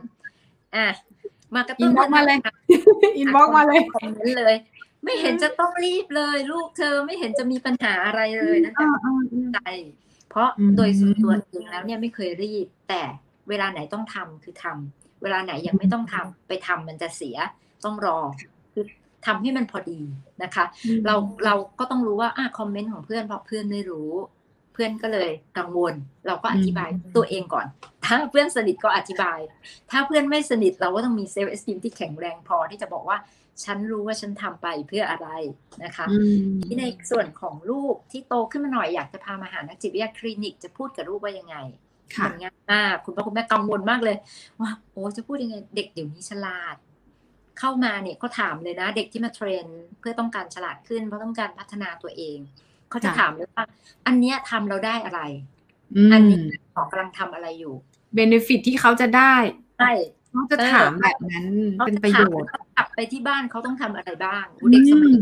[0.76, 0.86] อะ
[1.56, 2.38] มากระตุ้นมาเลย
[3.18, 4.56] อินบ็อกมาเลยคอมเมนต์เลย
[5.04, 8.88] ไม่เห็นจะต้องรีบเลย ลูกเธอไม่เห็นจะมีปัญหาอะไรเลยนะคะ
[9.54, 9.60] ใจ
[10.30, 13.02] เพราะโดยส่วนตัวเองแล้วเนี่ยไม่เคยรีบ แต่
[13.50, 17.38] เวลาไหนต้องทำคือทำเวลาไหนยังไม่ต้องทำไปทำมันจะเสีย
[17.86, 18.20] ต้องรอ
[18.74, 18.86] คือ
[19.26, 20.00] ทำให้มันพอดี
[20.44, 20.66] นะคะ
[21.06, 24.12] เราเราก็ต้องรู้ว่าอะคอมเมนต์ของเพื่อนเพราะเพื่อนไม่รู้
[24.74, 25.94] เพื่อนก็เลยกังวล
[26.28, 27.68] เราก็อธิบายตัวเองก่อน
[28.10, 29.40] ถ้าเพื่อนสนิทก็อธิบาย
[29.92, 33.18] ถ้าเพื่อนไม่สนิทเราก็ต้องมีเซลล์เอสติมที่แข็งแรงพอที่จะบอกว่า
[33.64, 35.30] ฉันรู้ว่าฉันทำไปเพื่ออะไร
[35.84, 36.06] นะคะ
[36.64, 41.56] ที่ในส่วนของลูกที่โตขึ้นมาหน่อยอยากจะพามาหานักจิตวิทยาคลินิกจะพูดกับลูกว่ายังไง
[42.26, 44.18] มันง่ายมากคุณพ่อคุณแม่กังวลมากเลย
[44.62, 46.76] ว่าโอ้จะพูดยังไงเด็กเดี๋ยวนี้ฉลาด
[47.60, 49.66] เข้ามาเนี่ยเขาถามเลยนะ เด็กที่มา train
[50.00, 52.38] เพื่อต้องการฉลาดขึ้น เพราะต้องการพัฒนาตัวเอง
[52.90, 53.64] เขาจะถามเลยว่า
[54.08, 55.22] อันเนี้ยทำเราได้อะไร
[56.14, 56.38] อันนี้
[56.74, 57.74] หมอกำลังทำอะไรอยู่
[58.16, 59.36] benefit ที่เขาจะได้
[59.80, 59.92] ใช่
[60.32, 61.46] เขาจะถามแบบนั้น
[61.86, 65.14] เป็นประโยชน์กลับไปที่บ้านเขาต้องทำอะไรบ้างเด็กสมัย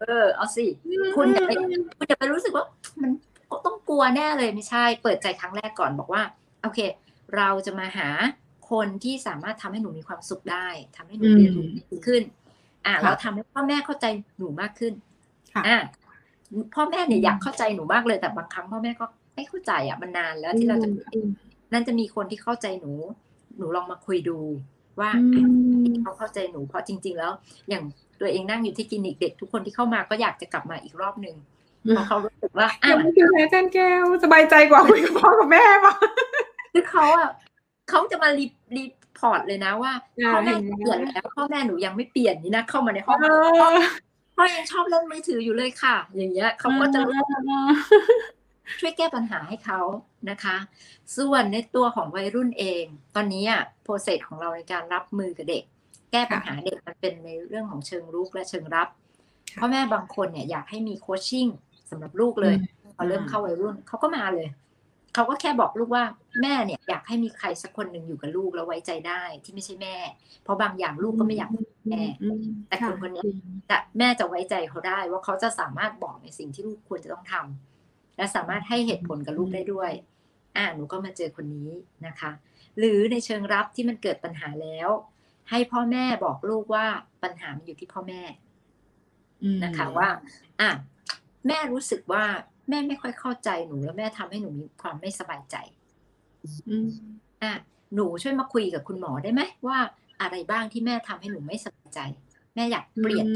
[0.00, 0.66] เออเอาสิ
[1.16, 1.50] คุณจะไป
[1.98, 2.64] คุณจะไปรู้สึกว่า
[3.02, 3.10] มัน
[3.66, 6.22] ต้องกลัวแน่เลยไม่ใช่ เปิดใจครั้งแรกก่อนบอกว่า
[6.62, 6.78] โอเค
[7.36, 8.08] เราจะมาหา
[8.70, 12.22] คนที่สามารถทำให้หนูมีความสุขได้ทำให้หนูเรียนรู้ดีขึ้น
[12.86, 14.06] อ่าเราทำให้พ่อแม่เข้าใจ
[14.38, 14.92] หนูมากขึ้น
[15.66, 15.76] อ่า
[16.74, 20.88] พ่อแม่เนี่ยอยากเข้าใจหนูมากเลยแต่บางครั้งพ่อแม่ก็ไม่เข้าใจอะมันนานแล้วที่เราจะ
[21.72, 22.92] นั่นจะมีคนที่เข้าใจหนู
[23.58, 24.38] หนูลองมาคุยดู
[25.00, 25.10] ว่า
[26.02, 27.32] เขาเข้าใจหนูเพราะจริง ๆ แล้ว
[27.68, 27.84] อย่าง
[28.20, 31.36] ตัวเองนั่งอยู่ที่คลินิกเด็กทุกคนที่เข้ามาก็อยากจะกลับมาอีกรอบหนึ่ง
[31.88, 35.94] เพราะเขารู้สึกว่าอ่าคือแม่จันแก้วสบายใจกว่าคุยกับพ่อกับแม่ป่ะ
[36.72, 37.30] คือเขาอะ
[37.90, 39.92] เขาจะมา re report เลยนะว่า
[40.32, 43.18] พ่อแม่เปลี่ยนแล้วพ่อแม่หนูยังไม่เปลี่ยนนี่นะเข้ามาในห้อง
[44.36, 47.00] พ่อยังชอบเล่นมือถืออยู่เลยค่ะ อย่างเงี้ยเขาก็จะ
[48.80, 49.80] ช่วยแก้ปัญหาให้เขา
[50.30, 50.56] นะคะ
[51.16, 52.84] ส่วนในตัวของวัยรุ่นเอง
[53.14, 55.64] ตอนนี้อะโปรเซสของเราในการรับมือกับเด็ก
[56.12, 58.88] แก้ปัญหาเด็กมันเป็นในเรื่องของเชิงรุกและเชิงรับ
[59.60, 61.46] พ่อแม่บางคนเนี่ยอยากให้มีโคชชิ่ง
[61.90, 62.54] สำหรับลูกเลย
[62.96, 64.48] พอเริ่มเข้าวัยรุ่นเขาก็มาเลย
[65.14, 66.04] เขาก็แค่บอกลูกว่า
[66.42, 69.96] แม่เนี่ยอยากให้มีใครสักคนหนึ่งอยู่กับลูกแล้วไว้ใจได้ที่ไม่ใช่แม่
[70.42, 71.50] เพราะบางอย่างลูกก็ไม่อยาก
[71.90, 72.02] แม่
[72.68, 73.30] แต่คนคนนี้
[73.66, 77.73] แต่แม่จะไว้ใจเขาได้ว่าเขาจะสามารถบอกในสิ่งที่ลูกควรจะต้องทำ
[78.16, 79.92] และสามารถให้เหตุผลกับลูกได้ด้วย
[80.56, 81.70] อ่าหนูก็มาเจอคนนี้
[82.06, 82.30] นะคะ
[82.78, 84.90] หรือในเชิงรับที่มันเกิดปัญหาแล้ว
[85.50, 86.86] ให้พ่อแม่บอกลูกว่า
[87.22, 88.22] ปัญหามันอยู่ที่พ่อแม่
[89.64, 90.08] นะคะว่า
[90.60, 90.70] อะ
[91.46, 92.24] แม่รู้สึกว่า
[92.68, 95.56] แม่ไม่ค่อยเข้าใจหนูแล้วแม่ทำให้หนูมีความไม่สบายใจ
[97.42, 97.52] อะ
[97.94, 99.78] หนูช่วยมาคุยกับคุณหมอได้ไหมว่า
[100.20, 102.00] อะไรบ้างที่แม่ทำให้หนูไม่สบายใจ
[102.54, 103.26] แม่อยากเปลี่ยน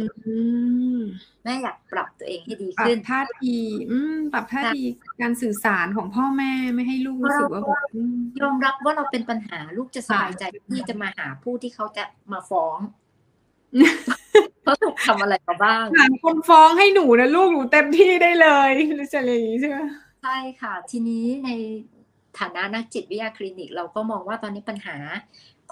[1.44, 3.56] แม่อยากปรับตัวเองให้ดีขึ้นท่าที
[3.90, 4.82] อืมปรับท่าที
[5.20, 7.80] การสื่อสารของพ่อแม่ไม่ให้ลูกรู้สึกว่าแบบ
[8.40, 12.78] ยอมรับว่าเราเป็นปัญหาลูกจะสบายใจที่จะมาหาผู้ที่เขาจะมาฟ้อง
[14.62, 18.70] เขาถูกทำอะไรมาบ้างหาคนฟ้องให้หนูนะลูกหนูเต็มที่ได้เลย
[19.12, 19.78] จะอะไรอย่างนี้ใช่ไหม
[20.22, 21.50] ใช่ค่ะ ทีนี้ใน
[22.38, 24.96] ฐานะนักจิตวิทยาคลินิก เราก็มองว่าตอนนี้ปัญหา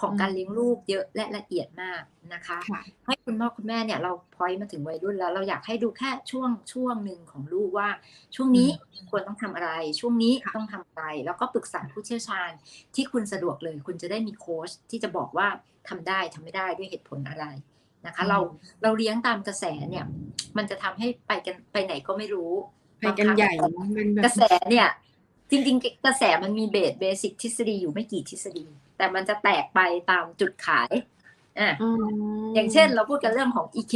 [0.00, 2.02] ของการเลี้ยงลูกเยอะและละเอียดมาก
[2.34, 7.88] นะคะค่ะให้คุณพ่อคุณแม่เนี่ยเราพอยมาถึงวัยรุ่นแล้วเราอยากให้ดูแค่ช่วงช่วงหนึ่งของลูกว่า
[8.36, 8.68] ช่วงนี้
[9.10, 9.70] ควรต้องทำอะไร
[10.00, 12.50] ช่วงนี้ค่ะต้องทำอะไร แล้วก็ปรึกษาผู้เชี่ยวชาญ
[12.94, 15.48] ที่คุณสะดวกเลย คุณจะได้มีโค้ชที่จะบอกว่า
[15.88, 17.44] ทำได้ทำไม่ได้ด้วยเหตุผลอะไร
[18.06, 18.38] นะคะ เรา
[18.82, 20.04] เราเลี้ยงตามกระแสเนี่ย
[20.56, 22.52] มันจะทำให้ไปกันไปไหนก็ไม่รู้
[23.00, 24.88] ไปกันใหญ่เนอะมันแบบกระแสเนี่ย
[25.50, 28.66] จริงๆ กระแสมันมีเบสเบสิกทฤษฎีอยู่ไม่กี่ทฤษฎี
[28.96, 29.80] แต่มันจะแตกไป
[30.10, 30.90] ตามจุดขาย
[31.60, 33.94] อะอ๋อออย่างเช่นเราพูดกันเรื่องของ EQ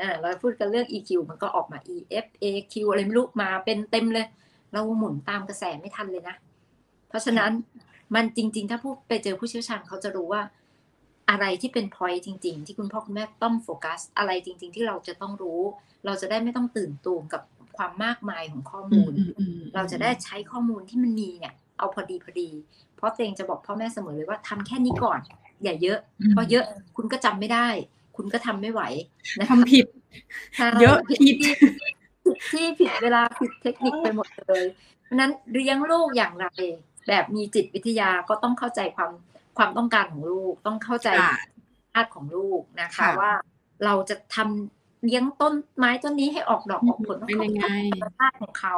[0.00, 4.26] อ่าเราพูดกันเรื่อง EQ มันก็ออกมา EF AQ อะไรไม่รู้มาเป็นเต็มเลย
[4.72, 6.36] เราหมุนตามกระแสไม่ทันเลยนะ
[7.08, 7.50] เพราะฉะนั้น
[8.14, 10.42] มันจริง ๆ ถ้าพูดไปเจอผู้เชี่ยวชาญเขาจะรู้ว่า
[11.30, 15.60] อะไรที่เป็น point จริง ๆ ที่คุณพ่อคุณแม่ต้องโฟกัส อะไรจริง ๆ ที่เราจะต้องรู้
[16.06, 17.42] เราจะได้ไม่ต้องตื่นตูมกับ
[17.78, 22.50] ความมากมายของข้ออืมูมลอืมอืมเราจะได้ใช้ข้อมูลที่มันมีเนี่ย เอาพอดีพอดี
[22.96, 25.20] เพราะเตงจะบอกพ่อแม่เสมอเลยว่าทำแค่นี้ก่อน
[25.62, 25.98] อย่าเยอะ
[26.30, 26.64] เพราะเยอะ
[26.96, 27.68] คุณก็จำไม่ได้
[28.16, 28.82] คุณก็ทำไม่ไหว
[29.40, 29.86] นะคะทำผิด
[30.56, 31.34] ใช่เยอะผิดที่
[32.52, 34.64] ที่ผิดเวลาผิดเทคนิคไปหมดเลย
[35.04, 36.46] เพราะฉะนั้นเลี้ยงลูกอย่างไร
[37.08, 39.10] แบบมีจิตวิทยาก็ต้องเข้าใจความ
[39.58, 41.30] ความต้องการของลูก ต้องเข้าใจค่ะ
[41.92, 43.30] ธาตุของลูกนะคะค่ะว่า
[43.84, 48.76] เราจะทำ เลี้ยงต้นไม้ต้นนี้ให้ออกดอกออกผลเป็นยังไงธรรมชาติของเขา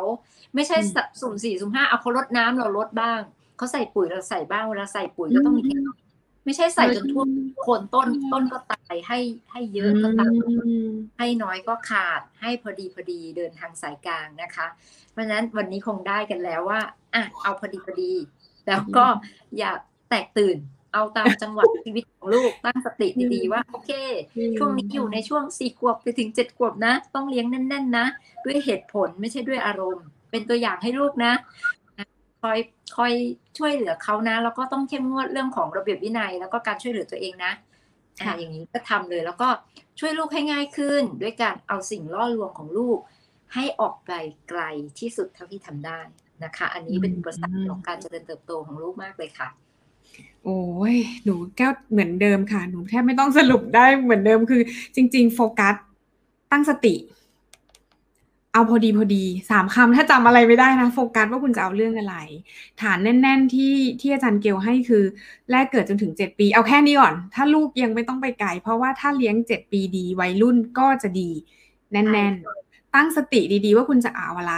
[0.54, 3.20] ไม่ใช่อืมสับสุ่มสี่สุ่มห้าเอาเขาลดน้ำเราลดบ้าง
[3.56, 5.96] เขาใส่ปุ๋ยเราใส่บ้างเวลาใส่ปุ๋ยก็ต้องมีเทคนิค
[6.44, 7.24] ไม่ใช่ใส่จนทั่ว
[7.62, 9.18] โคนต้นต้นก็ตายให้
[9.50, 10.32] ให้เยอะก็ตาย
[10.66, 14.66] อืมให้น้อยก็ขาดให้พอดีพอดีเดินทางสายกลางนะคะ
[15.10, 16.80] เพราะฉะนั้นวันนี้คงได้กันแล้วว่า
[17.14, 18.12] อะเอาพอดีพอดี
[18.66, 19.04] แล้วก็
[19.58, 19.72] อย่า
[20.10, 20.56] แตกตื่น
[20.92, 23.90] เอาตามจังหวะชีวิตของลูกตั้งสติดีๆว่าโอเค
[24.58, 28.06] ช่วงนี้อยู่ในช่วงสี่ขวบไปถึงเจ็ดขวบนะ ต้องเลี้ยงแน่น ๆ นะ
[28.44, 31.32] ด้วยเหตุผลไม่ใช่ด้วยอารมณ์ เป็นตัวอย่างให้ลูกนะ
[32.42, 32.58] คอย
[32.96, 33.12] คอย
[33.58, 37.52] ช่วยเหลือเขานะ แล้วก็ต้องเข้มงวดเรื่องของระเบียบวินัย แล้วก็การช่วยเหลือตัวเองนะ
[38.20, 39.48] อ่าค่ะอย่างนี้ก็ทำเลย แล้วก็
[40.00, 42.98] ช่วยลูกให้ง่ายขึ้น ด้วยการเอาสิ่งล่อลวงของลูก
[43.54, 44.10] ให้ออกไป
[44.48, 44.62] ไกล
[44.98, 46.00] ที่สุดเท่าที่ทำได้
[46.44, 49.48] นะคะ อันนี้เป็นอุปสรรคของการเจริญเติบโตของลูกมากเลยค่ะ
[50.44, 50.60] โอ้
[50.92, 54.62] ยหนูแก้วเหมือนเดิมค่ะ หนูแทบไม่ต้องสรุปได้เหมือนเดิมคือ
[54.94, 55.74] จริง ๆ โฟกัส
[56.52, 56.94] ตั้งสติ
[58.52, 62.16] เอาพอดีพอดีสามคำถ้าจำอะไรไม่ได้นะ โฟกัสว่าคุณจะเอาเรื่องอะไร
[62.80, 65.04] ฐานแน่น ๆ ที่ที่อาจารย์เกลให้คือ
[65.50, 71.30] แรกเกิดจนถึงเจ็ดปี เอาแค่นี้ก่อน ถ้าลูกยังไม่ต้องไปไกล เพราะว่าถ้าเลี้ยงเจ็ดปีดีวัยรุ่นก็จะดี
[71.92, 72.34] แน่น
[72.64, 74.54] ๆ ตั้งสติดีๆ ว่าคุณจะเอาอะไร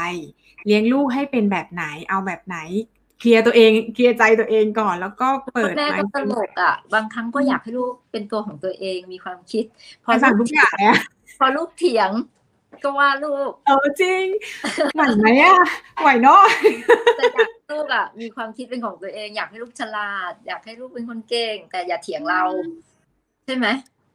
[0.67, 2.57] เลี้ยงลูกให้เป็นแบบไหน เอาแบบไหน
[3.23, 9.65] เคลียร์ตัวเองเคลียร์ใจตัวเองก่อน แล้วก็เปิดแม่ก็ไมตลกอะ บางครั้งก็อยากให้ลูกเป็นตัวของตัวเองมีความคิด
[10.05, 11.01] พอไปลูสั่งกทุกอย่างเลยอะ
[11.39, 12.11] พอลูกเถียง
[12.83, 14.25] ก็ว่าลูก เออจริง
[14.95, 15.57] ไหวไหมอะ
[16.03, 16.43] ไหวเนาะ
[17.17, 22.43] แต่อยากให้ลูกอะ มีความคิดเป็นของตัวเอง อยากให้ลูกฉลาด อยากให้ลูกเป็นคนเก่ง แต่อย่าเถียงเรา
[23.47, 23.67] ใช่ไหม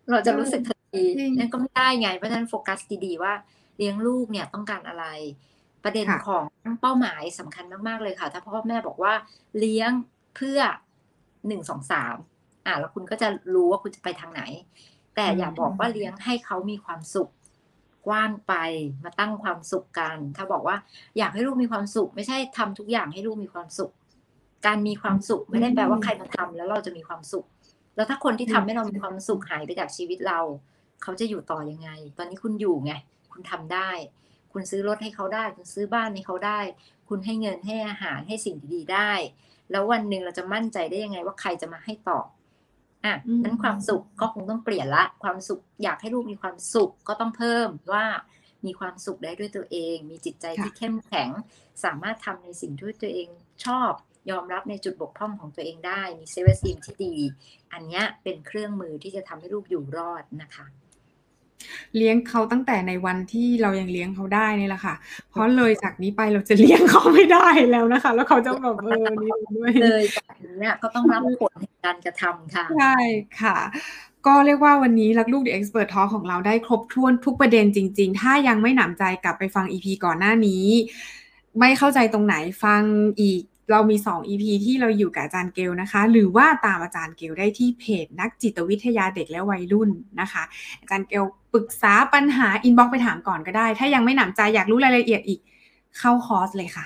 [0.10, 3.34] เราจะรู้สึกทันทีจริงนั่นก็ไม่ได้ไงเพราะฉะนั้นโฟกัสดีๆว่า
[3.78, 5.05] เลี้ยงลูกเนี่ยต้องการอะไร
[5.84, 6.43] ประเด็นค่ะของ
[6.82, 9.13] เป้าหมายสำคัญมากๆเลยค่ะ ถ้าพ่อแม่บอกว่า
[9.59, 9.91] เลี้ยง
[10.36, 10.59] เพื่อ
[11.47, 12.15] หนึ่งสองสาม
[12.65, 14.43] อะแล้วคุณก็จะรู้ว่าคุณจะไปทางไหน
[15.15, 17.30] แต่อย่าบอกว่าเลี้ยงให้เขามีความสุข
[18.07, 18.53] กว้างไป
[19.03, 20.78] มาตั้งความสุขกัน ถ้าบอกว่า
[21.17, 23.91] อยากให้ลูกมีความสุข ไม่ใช่ทำทุกอย่างให้ลูกมีความสุข
[24.65, 27.45] การมีความสุขไม่ได้แปลว่าใครมาทำแล้วเราจะมีความสุข
[27.95, 30.39] แล้วถ้าคนที่ทำให้เรามีความสุขหายไปจากชีวิตเรา
[31.03, 32.93] เขาจะอยู่ต่อยังไง ตอนนี้คุณอยู่ไง
[33.32, 33.89] คุณทำได้
[34.54, 36.60] คุณซื้อรถให้เขาได้ คุณซื้อบ้านให้เขาได้
[37.10, 39.12] คุณให้เงินให้อาหารให้สิ่งดีๆได้
[39.72, 42.20] แล้ววันหนึ่งเราจะมั่นใจได้ยังไงว่าใครจะมาให้ต่อ
[43.06, 48.06] อะอืมนั้นความสุขก็คงต้องเปลี่ยนละ ความสุขอยากให้ลูกมีความสุขก็ต้องเพิ่มว่า
[48.66, 51.30] มีความสุขได้ด้วยตัวเอง มีจิตใจที่เข้มแข็ง
[51.84, 53.28] สามารถทำในสิ่งที่ตัวเอง
[53.66, 53.91] ชอบ
[54.32, 57.16] ยอมรับในจุดบกพร่องของตัวเองได้ มีเซลล์ซีมที่ดี
[57.74, 60.66] อันเนี้ยเป็นเครื่องมือที่จะทำให้ลูกอยู่รอดนะคะ
[61.97, 64.95] เลี้ยงเขาตั้งแต่ในวันที่เรายังเลี้ยงเขาได้นี่แหละค่ะ
[65.30, 72.95] เพราะเลยจากนี้ไปเราจะเลี้ยงเขาไม่ได้แล้วนะคะ แล้วเขาจะแบบเออนี่ด้วยเลยจากนี้เนี่ยก็ต้องรับผลแห่งการกระทำค่ะใช่
[73.41, 73.57] ค่ะ
[74.28, 80.65] ก็เรียกว่าวันนี้รักลูก The Expert Talk ของเราได้ครบถ้วนทุกประเด็นจริง ๆ ถ้ายังไม่หนำใจกลับไปฟัง EP ก่อนหน้านี้
[81.59, 82.82] ไม่เข้าใจตรงไหนฟัง
[83.22, 83.41] อีก
[83.72, 89.89] เรามี 2 EP ที่เราอยู่กับอาจารย์เกลนะคะ หรือว่าตามอาจารย์เกลได้ที่เพจนักจิตวิทยาเด็กและวัยรุ่น
[90.22, 90.43] นะคะ
[90.82, 95.39] อาจารย์เกลปรึกษาปัญหา inbox ไปถามก่อนก็ได้ ถ้ายังไม่หนำใจอยากรู้รายละเอียดอีก
[95.97, 96.86] เข้าคอร์สเลยค่ะ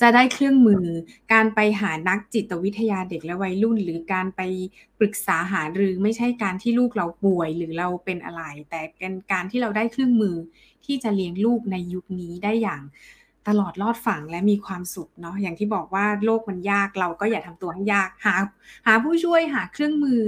[0.00, 0.84] จะได้เครื่องมือ
[1.32, 4.40] การไปหานักจิตวิทยาเด็กและวัยรุ่น หรือการไป
[4.98, 10.36] ปรึกษาหารือไม่ใช่การที่ลูกเราป่วยหรือเราเป็นอะไร แต่เป็นการที่เราได้เครื่องมือ
[10.84, 12.82] ที่จะเลี้ยงลูกในยุคนี้ได้อย่าง
[13.48, 18.34] ตลอดรอดฝั่งและมีความสุขเนาะอย่างที่บอกว่าโลกมันยากเราก็อย่าทำตัวให้ยากหา
[18.86, 20.22] หาผู้ช่วยหาเครื่องมือ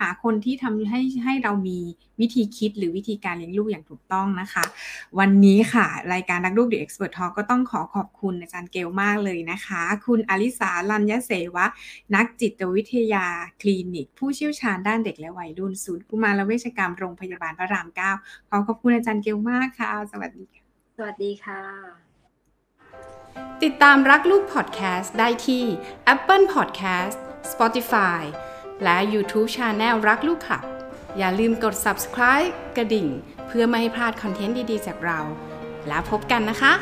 [0.00, 1.78] หาคนที่ทำให้ให้เรามี
[2.20, 4.64] วิธีคิดหรือวิธีการเลี้ยงลูกอย่างถูกต้องนะคะ
[5.18, 11.66] วันนี้ค่ะ รายการรักลูกเด็กเอ็กซ์เพรสทอก็ต้องขอขอบคุณอาจารย์เกลมากเลยนะคะ คุณอลิสาลัญญเสวะ
[12.14, 13.26] นักจิตวิทยา
[13.60, 18.10] คลินิก ผู้เชี่ยวชาญด้านเด็กและวัยรุ่นศูนย์กุมารเวชกรรมโรงพยาบาลพระรามเก้า
[18.48, 20.62] ขอขอบคุณอาจารย์เกลมากค่ะ สวัสดีค่ะ
[20.96, 22.05] สวัสดีค่ะ
[23.64, 25.64] ติดตามรักลูกพอดแคสต์ได้ที่
[26.14, 27.16] Apple Podcast
[27.52, 28.22] Spotify
[28.82, 30.64] และ YouTube Channel รักลูกขับ
[31.18, 33.08] อย่าลืมกด subscribe กระดิ่ง
[33.46, 35.20] เพื่อไม่ให้พลาดคอนเทนต์ดี ๆ จากเรา
[35.88, 36.72] แล้วพบกันนะคะ